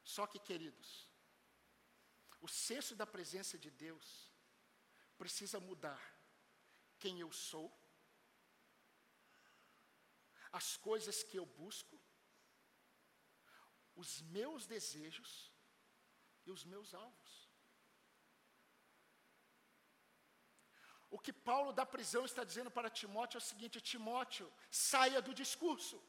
Só 0.04 0.26
que, 0.26 0.38
queridos, 0.38 1.08
o 2.40 2.48
senso 2.48 2.94
da 2.94 3.06
presença 3.06 3.58
de 3.58 3.70
Deus 3.70 4.30
precisa 5.16 5.60
mudar 5.60 6.02
quem 6.98 7.20
eu 7.20 7.30
sou, 7.32 7.72
as 10.52 10.76
coisas 10.76 11.22
que 11.22 11.38
eu 11.38 11.46
busco, 11.46 11.98
os 13.94 14.20
meus 14.22 14.66
desejos 14.66 15.52
e 16.44 16.50
os 16.50 16.64
meus 16.64 16.92
alvos. 16.94 17.32
O 21.10 21.18
que 21.18 21.32
Paulo 21.32 21.72
da 21.72 21.84
prisão 21.84 22.24
está 22.24 22.42
dizendo 22.42 22.70
para 22.70 22.90
Timóteo 22.90 23.36
é 23.36 23.40
o 23.42 23.48
seguinte: 23.48 23.80
Timóteo, 23.80 24.50
saia 24.70 25.20
do 25.20 25.34
discurso. 25.34 26.02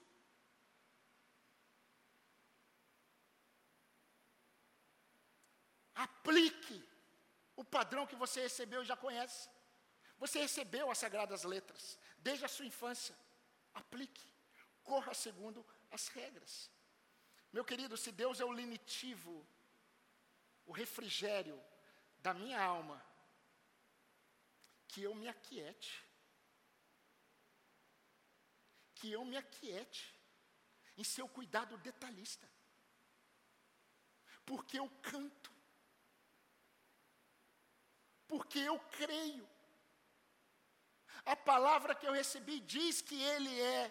Aplique 6.23 6.81
o 7.53 7.65
padrão 7.65 8.07
que 8.07 8.15
você 8.15 8.41
recebeu 8.43 8.81
e 8.81 8.85
já 8.85 8.95
conhece. 8.95 9.49
Você 10.17 10.39
recebeu 10.39 10.89
as 10.89 10.97
sagradas 10.97 11.43
letras 11.43 11.99
desde 12.17 12.45
a 12.45 12.47
sua 12.47 12.65
infância. 12.65 13.15
aplique, 13.73 14.25
corra 14.83 15.13
segundo 15.13 15.65
as 15.91 16.07
regras. 16.07 16.71
Meu 17.51 17.65
querido, 17.65 17.97
se 17.97 18.11
Deus 18.11 18.39
é 18.39 18.45
o 18.45 18.51
lenitivo, 18.51 19.45
o 20.65 20.71
refrigério 20.71 21.61
da 22.19 22.33
minha 22.33 22.61
alma, 22.61 23.03
que 24.87 25.01
eu 25.01 25.13
me 25.15 25.27
aquiete, 25.27 26.05
que 28.95 29.11
eu 29.11 29.25
me 29.25 29.35
aquiete 29.35 30.15
em 30.95 31.03
seu 31.03 31.27
cuidado 31.27 31.77
detalhista, 31.79 32.47
porque 34.45 34.79
eu 34.79 34.87
canto, 35.01 35.42
porque 38.33 38.57
eu 38.57 38.79
creio. 38.99 39.47
A 41.23 41.35
palavra 41.35 41.93
que 41.93 42.07
eu 42.07 42.13
recebi 42.21 42.59
diz 42.61 42.99
que 42.99 43.17
Ele 43.33 43.61
é 43.61 43.83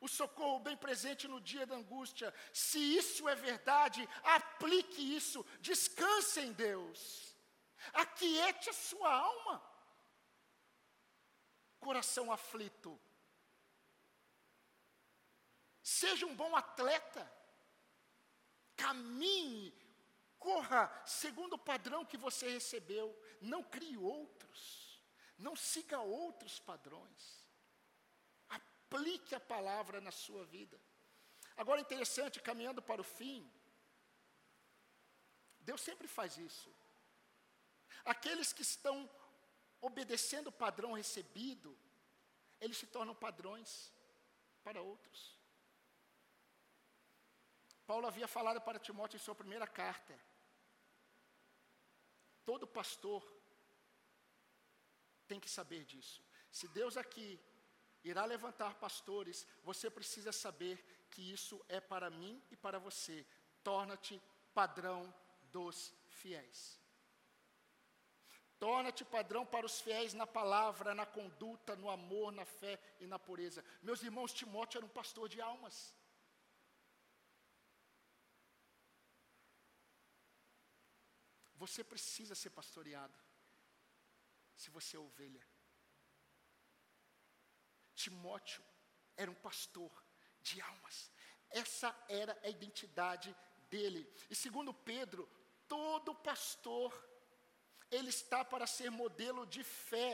o 0.00 0.06
socorro 0.06 0.60
bem 0.60 0.76
presente 0.76 1.26
no 1.26 1.40
dia 1.40 1.66
da 1.66 1.74
angústia. 1.74 2.32
Se 2.52 2.78
isso 2.78 3.28
é 3.28 3.34
verdade, 3.34 4.08
aplique 4.22 5.02
isso, 5.18 5.44
descanse 5.60 6.38
em 6.40 6.52
Deus, 6.52 7.36
aquiete 7.92 8.70
a 8.70 8.72
sua 8.72 9.12
alma. 9.12 9.56
Coração 11.80 12.30
aflito, 12.30 12.92
seja 15.82 16.24
um 16.26 16.36
bom 16.42 16.54
atleta, 16.54 17.22
caminhe, 18.76 19.74
corra 20.46 20.82
segundo 21.22 21.54
o 21.54 21.64
padrão 21.70 22.04
que 22.10 22.22
você 22.26 22.46
recebeu, 22.58 23.06
não 23.40 23.62
crie 23.62 23.96
outros, 23.96 25.00
não 25.46 25.54
siga 25.56 25.98
outros 26.00 26.58
padrões 26.70 27.44
aplique 28.94 29.34
a 29.34 29.40
palavra 29.40 30.00
na 30.00 30.12
sua 30.12 30.44
vida. 30.44 30.80
Agora, 31.56 31.80
interessante, 31.80 32.40
caminhando 32.40 32.80
para 32.80 33.00
o 33.00 33.10
fim, 33.18 33.38
Deus 35.60 35.80
sempre 35.80 36.06
faz 36.06 36.36
isso. 36.38 36.70
Aqueles 38.04 38.52
que 38.52 38.62
estão 38.62 38.96
obedecendo 39.80 40.48
o 40.48 40.58
padrão 40.64 40.92
recebido, 40.92 41.76
eles 42.60 42.76
se 42.76 42.86
tornam 42.86 43.14
padrões 43.14 43.92
para 44.62 44.80
outros. 44.80 45.20
Paulo 47.86 48.06
havia 48.06 48.28
falado 48.28 48.60
para 48.60 48.78
Timóteo 48.78 49.16
em 49.16 49.20
sua 49.26 49.34
primeira 49.34 49.66
carta: 49.66 50.18
todo 52.44 52.66
pastor 52.66 53.22
tem 55.26 55.40
que 55.40 55.48
saber 55.48 55.84
disso. 55.84 56.22
Se 56.50 56.68
Deus 56.68 56.96
aqui 56.96 57.40
irá 58.02 58.24
levantar 58.24 58.74
pastores, 58.74 59.46
você 59.62 59.90
precisa 59.90 60.32
saber 60.32 61.06
que 61.10 61.32
isso 61.32 61.64
é 61.68 61.80
para 61.80 62.10
mim 62.10 62.42
e 62.50 62.56
para 62.56 62.78
você. 62.78 63.26
Torna-te 63.62 64.20
padrão 64.52 65.12
dos 65.50 65.94
fiéis. 66.08 66.78
Torna-te 68.58 69.04
padrão 69.04 69.44
para 69.44 69.66
os 69.66 69.80
fiéis 69.80 70.14
na 70.14 70.26
palavra, 70.26 70.94
na 70.94 71.04
conduta, 71.04 71.74
no 71.76 71.90
amor, 71.90 72.32
na 72.32 72.44
fé 72.44 72.78
e 73.00 73.06
na 73.06 73.18
pureza. 73.18 73.64
Meus 73.82 74.02
irmãos, 74.02 74.32
Timóteo 74.32 74.78
era 74.78 74.86
um 74.86 74.96
pastor 75.00 75.28
de 75.28 75.40
almas. 75.40 75.94
Você 81.64 81.82
precisa 81.92 82.34
ser 82.34 82.50
pastoreado, 82.50 83.18
se 84.62 84.68
você 84.76 84.96
é 84.96 85.00
ovelha. 85.00 85.44
Timóteo 87.94 88.62
era 89.16 89.30
um 89.30 89.40
pastor 89.46 89.92
de 90.42 90.60
almas. 90.60 90.96
Essa 91.62 91.90
era 92.08 92.38
a 92.42 92.50
identidade 92.56 93.34
dele. 93.70 94.02
E 94.28 94.34
segundo 94.34 94.74
Pedro, 94.74 95.22
todo 95.66 96.14
pastor 96.30 96.90
ele 97.90 98.10
está 98.10 98.44
para 98.44 98.66
ser 98.66 98.90
modelo 98.90 99.46
de 99.46 99.62
fé 99.64 100.12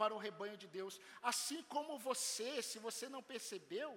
para 0.00 0.14
o 0.14 0.22
rebanho 0.26 0.56
de 0.56 0.68
Deus. 0.78 0.98
Assim 1.20 1.62
como 1.74 1.98
você, 1.98 2.62
se 2.62 2.78
você 2.78 3.08
não 3.14 3.22
percebeu, 3.22 3.90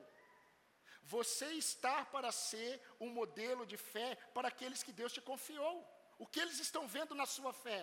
você 1.03 1.47
está 1.53 2.03
para 2.05 2.31
ser 2.33 2.71
um 2.99 3.09
modelo 3.21 3.65
de 3.65 3.77
fé 3.77 4.09
para 4.35 4.49
aqueles 4.49 4.83
que 4.83 4.91
Deus 5.01 5.13
te 5.13 5.21
confiou. 5.21 5.75
O 6.23 6.27
que 6.27 6.39
eles 6.39 6.59
estão 6.59 6.87
vendo 6.87 7.15
na 7.15 7.25
sua 7.25 7.51
fé? 7.51 7.81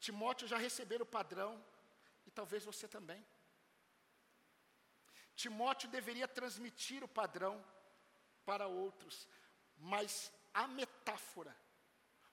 Timóteo 0.00 0.48
já 0.48 0.58
recebeu 0.58 1.00
o 1.02 1.06
padrão, 1.06 1.64
e 2.26 2.30
talvez 2.38 2.64
você 2.64 2.88
também. 2.88 3.24
Timóteo 5.36 5.88
deveria 5.88 6.26
transmitir 6.26 7.04
o 7.04 7.14
padrão 7.20 7.64
para 8.44 8.66
outros, 8.66 9.28
mas 9.76 10.32
a 10.52 10.66
metáfora 10.66 11.56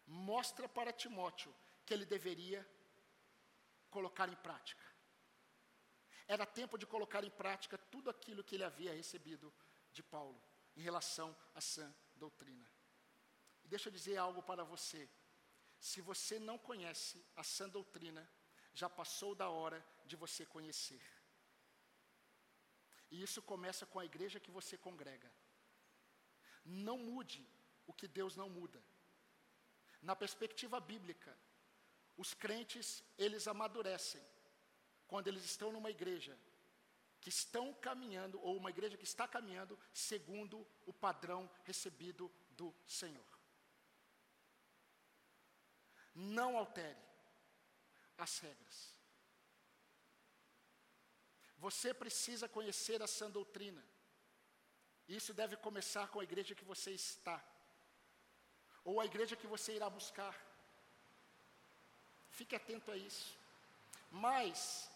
mostra 0.07 0.67
para 0.67 0.91
Timóteo 0.91 1.55
que 1.85 1.93
ele 1.93 2.07
deveria 2.07 2.67
colocar 3.91 4.27
em 4.27 4.35
prática. 4.47 4.90
Era 6.35 6.45
tempo 6.45 6.77
de 6.77 6.85
colocar 6.85 7.23
em 7.25 7.29
prática 7.29 7.77
tudo 7.93 8.09
aquilo 8.09 8.43
que 8.47 8.55
ele 8.55 8.63
havia 8.63 8.93
recebido 8.93 9.53
de 9.91 10.01
Paulo 10.01 10.41
em 10.77 10.81
relação 10.81 11.35
à 11.53 11.59
sã 11.59 11.93
doutrina. 12.15 12.67
E 13.65 13.67
deixa 13.67 13.89
eu 13.89 13.93
dizer 13.97 14.15
algo 14.15 14.41
para 14.41 14.63
você. 14.63 15.01
Se 15.77 15.99
você 15.99 16.39
não 16.39 16.57
conhece 16.57 17.21
a 17.35 17.43
sã 17.43 17.67
doutrina, 17.67 18.23
já 18.73 18.89
passou 18.89 19.35
da 19.35 19.49
hora 19.49 19.85
de 20.05 20.15
você 20.15 20.45
conhecer. 20.45 21.03
E 23.11 23.21
isso 23.21 23.41
começa 23.41 23.85
com 23.85 23.99
a 23.99 24.05
igreja 24.05 24.39
que 24.39 24.55
você 24.59 24.77
congrega. 24.77 25.29
Não 26.63 26.97
mude 26.97 27.45
o 27.85 27.93
que 27.93 28.07
Deus 28.07 28.37
não 28.37 28.49
muda. 28.49 28.81
Na 30.01 30.15
perspectiva 30.15 30.79
bíblica, 30.79 31.37
os 32.15 32.33
crentes, 32.33 33.03
eles 33.17 33.49
amadurecem 33.49 34.23
quando 35.11 35.27
eles 35.27 35.43
estão 35.43 35.73
numa 35.73 35.91
igreja 35.91 36.33
que 37.19 37.27
estão 37.27 37.65
caminhando, 37.87 38.39
ou 38.41 38.55
uma 38.55 38.69
igreja 38.69 38.95
que 38.97 39.03
está 39.03 39.27
caminhando 39.27 39.77
segundo 39.93 40.65
o 40.85 40.93
padrão 40.93 41.41
recebido 41.65 42.31
do 42.51 42.73
Senhor. 42.87 43.31
Não 46.15 46.57
altere 46.57 47.03
as 48.17 48.39
regras. 48.39 48.77
Você 51.57 51.93
precisa 51.93 52.47
conhecer 52.47 53.01
a 53.03 53.07
sã 53.15 53.29
doutrina. 53.29 53.83
Isso 55.09 55.33
deve 55.33 55.57
começar 55.57 56.07
com 56.07 56.21
a 56.21 56.23
igreja 56.23 56.55
que 56.55 56.63
você 56.63 56.91
está, 56.91 57.37
ou 58.85 59.01
a 59.01 59.05
igreja 59.05 59.35
que 59.35 59.45
você 59.55 59.75
irá 59.75 59.89
buscar. 59.89 60.35
Fique 62.29 62.55
atento 62.55 62.89
a 62.89 62.95
isso. 62.95 63.37
Mas, 64.09 64.89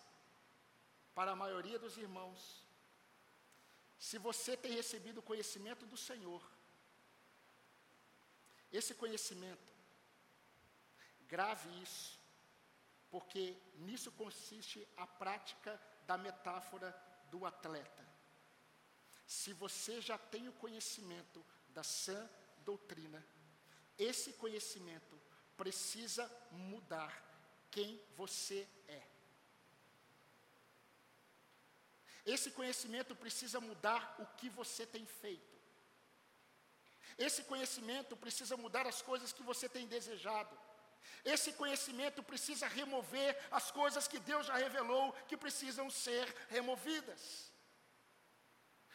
para 1.15 1.31
a 1.31 1.35
maioria 1.35 1.79
dos 1.79 1.97
irmãos, 1.97 2.61
se 3.97 4.17
você 4.17 4.55
tem 4.55 4.73
recebido 4.73 5.19
o 5.19 5.23
conhecimento 5.23 5.85
do 5.85 5.97
Senhor, 5.97 6.43
esse 8.71 8.93
conhecimento 8.93 9.75
Grave 11.27 11.69
isso, 11.81 12.19
porque 13.09 13.55
nisso 13.79 14.11
consiste 14.11 14.87
a 14.95 15.07
prática 15.07 15.79
da 16.05 16.17
metáfora 16.17 16.95
do 17.31 17.45
atleta. 17.45 18.05
Se 19.25 19.53
você 19.53 19.99
já 20.01 20.17
tem 20.17 20.47
o 20.47 20.53
conhecimento 20.53 21.43
da 21.69 21.83
sã 21.83 22.29
doutrina, 22.63 23.25
esse 23.97 24.33
conhecimento 24.33 25.19
precisa 25.57 26.29
mudar 26.51 27.23
quem 27.71 27.99
você 28.15 28.67
é. 28.87 29.01
Esse 32.25 32.49
conhecimento 32.51 33.15
precisa 33.15 33.59
mudar 33.59 34.15
o 34.19 34.25
que 34.37 34.49
você 34.49 34.85
tem 34.85 35.05
feito. 35.05 35.55
Esse 37.17 37.43
conhecimento 37.43 38.15
precisa 38.17 38.57
mudar 38.57 38.85
as 38.87 39.01
coisas 39.01 39.31
que 39.31 39.43
você 39.43 39.69
tem 39.69 39.87
desejado. 39.87 40.57
Esse 41.23 41.53
conhecimento 41.53 42.21
precisa 42.23 42.67
remover 42.67 43.37
as 43.51 43.71
coisas 43.71 44.07
que 44.07 44.19
Deus 44.19 44.47
já 44.47 44.55
revelou 44.55 45.13
que 45.27 45.37
precisam 45.37 45.89
ser 45.89 46.25
removidas. 46.49 47.51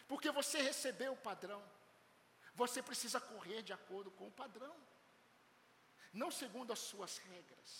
Porque 0.06 0.30
você 0.30 0.60
recebeu 0.60 1.12
o 1.12 1.16
padrão. 1.16 1.62
Você 2.54 2.82
precisa 2.82 3.20
correr 3.20 3.62
de 3.62 3.72
acordo 3.72 4.10
com 4.10 4.26
o 4.26 4.32
padrão. 4.32 4.74
Não 6.12 6.30
segundo 6.30 6.72
as 6.72 6.80
suas 6.80 7.18
regras. 7.18 7.70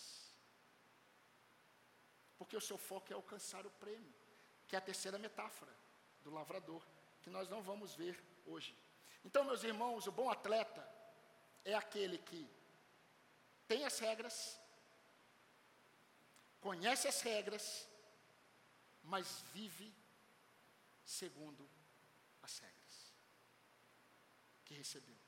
Porque 2.39 2.57
o 2.57 2.61
seu 2.61 2.79
foco 2.79 3.13
é 3.13 3.17
alcançar 3.17 3.67
o 3.67 3.71
prêmio, 3.71 4.15
que 4.71 4.77
é 4.77 4.79
a 4.79 4.83
terceira 4.83 5.19
metáfora 5.19 5.75
do 6.23 6.31
lavrador, 6.31 6.81
que 7.23 7.29
nós 7.29 7.49
não 7.49 7.61
vamos 7.61 7.93
ver 7.93 8.17
hoje. 8.47 8.73
Então, 9.25 9.43
meus 9.43 9.65
irmãos, 9.65 10.07
o 10.07 10.13
bom 10.13 10.31
atleta 10.31 10.89
é 11.65 11.75
aquele 11.75 12.19
que 12.19 12.49
tem 13.67 13.85
as 13.85 13.99
regras, 13.99 14.61
conhece 16.61 17.09
as 17.09 17.21
regras, 17.21 17.89
mas 19.03 19.43
vive 19.53 19.93
segundo 21.05 21.69
as 22.41 22.57
regras 22.61 23.13
que 24.65 24.75
recebeu. 24.75 25.19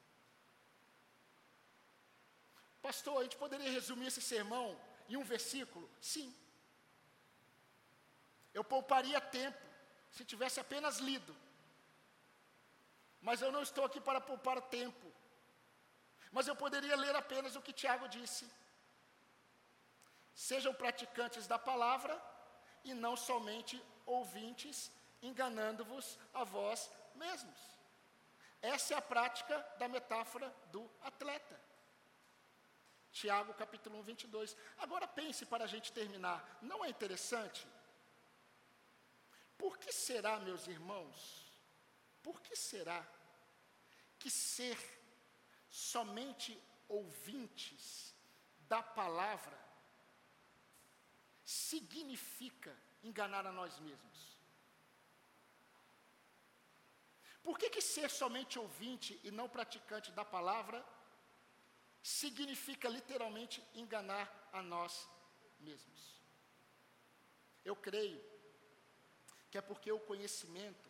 Pastor, 2.80 3.18
a 3.18 3.22
gente 3.24 3.36
poderia 3.36 3.72
resumir 3.72 4.06
esse 4.06 4.22
sermão 4.22 4.80
em 5.08 5.16
um 5.16 5.24
versículo? 5.24 5.90
Sim. 6.00 6.32
Eu 8.54 8.62
pouparia 8.62 9.20
tempo 9.20 9.66
se 10.10 10.24
tivesse 10.24 10.58
apenas 10.60 10.98
lido. 10.98 11.34
Mas 13.20 13.40
eu 13.40 13.50
não 13.52 13.62
estou 13.62 13.84
aqui 13.84 14.00
para 14.00 14.20
poupar 14.20 14.60
tempo. 14.62 15.06
Mas 16.30 16.48
eu 16.48 16.56
poderia 16.56 16.96
ler 16.96 17.14
apenas 17.14 17.56
o 17.56 17.62
que 17.62 17.72
Tiago 17.72 18.08
disse. 18.08 18.46
Sejam 20.34 20.74
praticantes 20.74 21.46
da 21.46 21.58
palavra 21.58 22.20
e 22.84 22.94
não 22.94 23.16
somente 23.16 23.80
ouvintes, 24.04 24.90
enganando-vos 25.22 26.18
a 26.34 26.42
vós 26.42 26.90
mesmos. 27.14 27.60
Essa 28.60 28.94
é 28.94 28.96
a 28.96 29.02
prática 29.02 29.58
da 29.78 29.88
metáfora 29.88 30.52
do 30.70 30.90
atleta. 31.02 31.60
Tiago 33.12 33.52
capítulo 33.54 33.98
1, 34.00 34.02
22. 34.02 34.56
Agora 34.78 35.06
pense 35.06 35.44
para 35.44 35.64
a 35.64 35.66
gente 35.66 35.92
terminar. 35.92 36.58
Não 36.62 36.84
é 36.84 36.88
interessante? 36.88 37.66
Por 39.62 39.78
que 39.78 39.92
será, 39.92 40.40
meus 40.40 40.66
irmãos, 40.66 41.16
por 42.20 42.40
que 42.40 42.56
será 42.56 43.00
que 44.18 44.28
ser 44.28 44.76
somente 45.70 46.60
ouvintes 46.88 48.12
da 48.66 48.82
palavra 48.82 49.56
significa 51.44 52.76
enganar 53.04 53.46
a 53.46 53.52
nós 53.52 53.78
mesmos? 53.78 54.36
Por 57.44 57.56
que, 57.56 57.70
que 57.70 57.80
ser 57.80 58.10
somente 58.10 58.58
ouvinte 58.58 59.20
e 59.22 59.30
não 59.30 59.48
praticante 59.48 60.10
da 60.10 60.24
palavra 60.24 60.84
significa 62.02 62.88
literalmente 62.88 63.62
enganar 63.74 64.26
a 64.52 64.60
nós 64.60 65.08
mesmos? 65.60 66.20
Eu 67.64 67.76
creio 67.76 68.31
que 69.52 69.58
é 69.58 69.60
porque 69.60 69.92
o 69.92 70.00
conhecimento, 70.00 70.88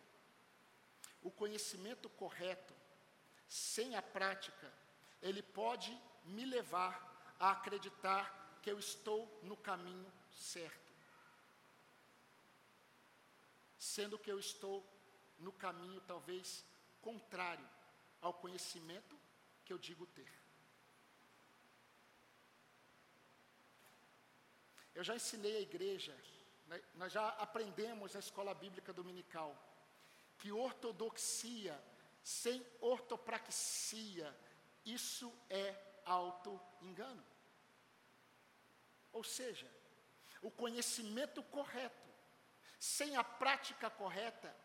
o 1.21 1.29
conhecimento 1.29 2.07
correto, 2.11 2.73
sem 3.45 3.97
a 3.97 4.01
prática, 4.01 4.73
ele 5.21 5.43
pode 5.43 5.91
me 6.23 6.45
levar 6.45 7.35
a 7.37 7.51
acreditar 7.51 8.57
que 8.61 8.71
eu 8.71 8.79
estou 8.79 9.37
no 9.43 9.57
caminho 9.57 10.09
certo. 10.31 10.93
Sendo 13.77 14.17
que 14.17 14.31
eu 14.31 14.39
estou 14.39 14.81
no 15.37 15.51
caminho 15.51 15.99
talvez 16.07 16.65
contrário 17.01 17.69
ao 18.21 18.33
conhecimento 18.33 19.19
que 19.65 19.73
eu 19.73 19.77
digo 19.77 20.05
ter. 20.05 20.31
Eu 24.95 25.03
já 25.03 25.17
ensinei 25.17 25.57
a 25.57 25.59
igreja 25.59 26.17
nós 26.95 27.11
já 27.11 27.27
aprendemos 27.29 28.13
na 28.13 28.19
escola 28.19 28.53
bíblica 28.53 28.91
dominical 28.91 29.55
que 30.37 30.51
ortodoxia 30.51 31.79
sem 32.23 32.65
ortopraxia, 32.79 34.33
isso 34.85 35.31
é 35.49 35.75
auto-engano. 36.05 37.23
Ou 39.11 39.23
seja, 39.23 39.69
o 40.41 40.49
conhecimento 40.49 41.43
correto, 41.43 42.09
sem 42.79 43.15
a 43.17 43.23
prática 43.23 43.89
correta, 43.89 44.55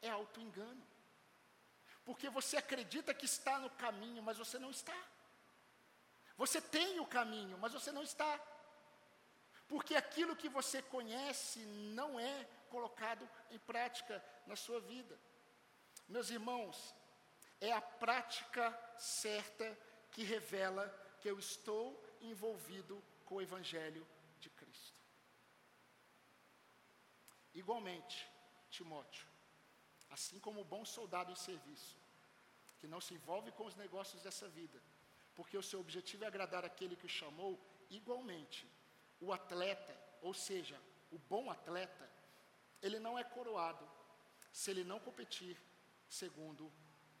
é 0.00 0.08
auto-engano. 0.08 0.86
Porque 2.04 2.30
você 2.30 2.56
acredita 2.56 3.12
que 3.12 3.26
está 3.26 3.58
no 3.58 3.70
caminho, 3.70 4.22
mas 4.22 4.38
você 4.38 4.58
não 4.58 4.70
está. 4.70 4.96
Você 6.36 6.60
tem 6.60 7.00
o 7.00 7.06
caminho, 7.06 7.58
mas 7.58 7.72
você 7.72 7.92
não 7.92 8.02
está 8.02 8.40
porque 9.70 9.94
aquilo 9.94 10.34
que 10.34 10.48
você 10.48 10.82
conhece 10.82 11.60
não 12.00 12.18
é 12.18 12.44
colocado 12.68 13.26
em 13.52 13.58
prática 13.58 14.22
na 14.44 14.56
sua 14.56 14.80
vida. 14.80 15.16
Meus 16.08 16.28
irmãos, 16.28 16.92
é 17.60 17.72
a 17.72 17.80
prática 17.80 18.64
certa 18.98 19.78
que 20.10 20.24
revela 20.24 20.84
que 21.20 21.30
eu 21.30 21.38
estou 21.38 22.04
envolvido 22.20 23.00
com 23.24 23.36
o 23.36 23.42
Evangelho 23.42 24.04
de 24.40 24.50
Cristo. 24.50 25.00
Igualmente, 27.54 28.28
Timóteo, 28.70 29.26
assim 30.10 30.40
como 30.40 30.62
o 30.62 30.64
bom 30.64 30.84
soldado 30.84 31.30
em 31.30 31.36
serviço, 31.36 31.96
que 32.80 32.88
não 32.88 33.00
se 33.00 33.14
envolve 33.14 33.52
com 33.52 33.66
os 33.66 33.76
negócios 33.76 34.20
dessa 34.20 34.48
vida, 34.48 34.82
porque 35.36 35.56
o 35.56 35.62
seu 35.62 35.78
objetivo 35.78 36.24
é 36.24 36.26
agradar 36.26 36.64
aquele 36.64 36.96
que 36.96 37.06
o 37.06 37.16
chamou, 37.20 37.56
igualmente, 37.88 38.68
o 39.20 39.32
atleta, 39.32 39.96
ou 40.22 40.32
seja, 40.32 40.80
o 41.10 41.18
bom 41.18 41.50
atleta, 41.50 42.10
ele 42.82 42.98
não 42.98 43.18
é 43.18 43.24
coroado 43.24 43.88
se 44.52 44.70
ele 44.70 44.84
não 44.84 44.98
competir 44.98 45.56
segundo 46.08 46.72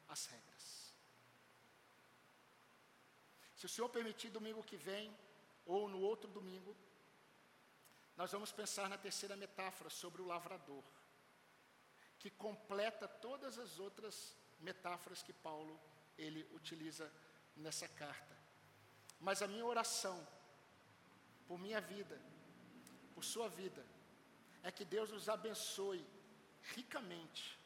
as 0.08 0.26
regras. 0.26 0.94
Se 3.54 3.66
o 3.66 3.68
Senhor 3.68 3.88
permitir, 3.90 4.30
domingo 4.30 4.62
que 4.62 4.76
vem, 4.76 5.14
ou 5.66 5.88
no 5.88 6.00
outro 6.00 6.30
domingo, 6.30 6.74
nós 8.16 8.32
vamos 8.32 8.50
pensar 8.50 8.88
na 8.88 8.98
terceira 8.98 9.36
metáfora 9.36 9.90
sobre 9.90 10.22
o 10.22 10.26
lavrador, 10.26 10.82
que 12.18 12.30
completa 12.30 13.06
todas 13.06 13.58
as 13.58 13.78
outras 13.78 14.34
metáforas 14.60 15.22
que 15.22 15.32
Paulo 15.32 15.80
ele 16.18 16.42
utiliza 16.52 17.10
nessa 17.56 17.88
carta. 17.88 18.36
Mas 19.20 19.42
a 19.42 19.46
minha 19.46 19.64
oração 19.64 20.26
por 21.50 21.58
minha 21.58 21.80
vida, 21.80 22.16
por 23.12 23.24
sua 23.24 23.48
vida, 23.48 23.84
é 24.62 24.70
que 24.70 24.84
Deus 24.84 25.10
nos 25.10 25.28
abençoe 25.28 26.06
ricamente, 26.76 27.58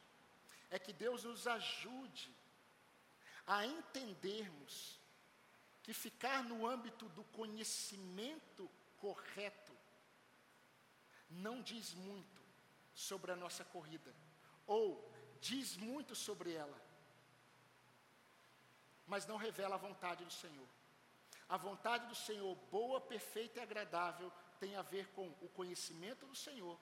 é 0.70 0.78
que 0.78 0.90
Deus 0.90 1.24
nos 1.24 1.46
ajude 1.46 2.34
a 3.46 3.66
entendermos 3.66 4.98
que 5.82 5.92
ficar 5.92 6.42
no 6.44 6.66
âmbito 6.66 7.10
do 7.10 7.24
conhecimento 7.24 8.70
correto 8.96 9.76
não 11.28 11.60
diz 11.60 11.92
muito 11.92 12.40
sobre 12.94 13.32
a 13.32 13.36
nossa 13.36 13.66
corrida, 13.66 14.14
ou 14.66 15.12
diz 15.42 15.76
muito 15.76 16.14
sobre 16.14 16.54
ela, 16.54 16.80
mas 19.06 19.26
não 19.26 19.36
revela 19.36 19.74
a 19.74 19.84
vontade 19.86 20.24
do 20.24 20.32
Senhor. 20.32 20.68
A 21.48 21.56
vontade 21.56 22.06
do 22.06 22.14
Senhor, 22.14 22.54
boa, 22.70 23.00
perfeita 23.00 23.60
e 23.60 23.62
agradável, 23.62 24.32
tem 24.58 24.76
a 24.76 24.82
ver 24.82 25.08
com 25.08 25.28
o 25.40 25.48
conhecimento 25.48 26.26
do 26.26 26.34
Senhor, 26.34 26.78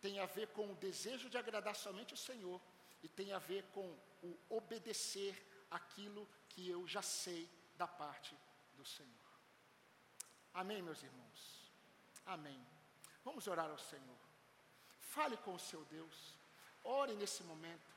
tem 0.00 0.18
a 0.18 0.26
ver 0.26 0.48
com 0.48 0.70
o 0.72 0.76
desejo 0.76 1.28
de 1.28 1.36
agradar 1.36 1.76
somente 1.76 2.14
o 2.14 2.16
Senhor, 2.16 2.60
e 3.02 3.08
tem 3.08 3.32
a 3.32 3.38
ver 3.38 3.64
com 3.74 3.86
o 4.22 4.38
obedecer 4.48 5.66
aquilo 5.70 6.26
que 6.48 6.68
eu 6.68 6.86
já 6.86 7.02
sei 7.02 7.48
da 7.76 7.86
parte 7.86 8.34
do 8.74 8.84
Senhor. 8.84 9.12
Amém, 10.54 10.80
meus 10.80 11.02
irmãos? 11.02 11.70
Amém. 12.24 12.64
Vamos 13.24 13.46
orar 13.46 13.70
ao 13.70 13.78
Senhor. 13.78 14.18
Fale 15.00 15.36
com 15.38 15.54
o 15.54 15.58
seu 15.58 15.84
Deus. 15.84 16.36
Ore 16.82 17.14
nesse 17.14 17.42
momento. 17.42 17.93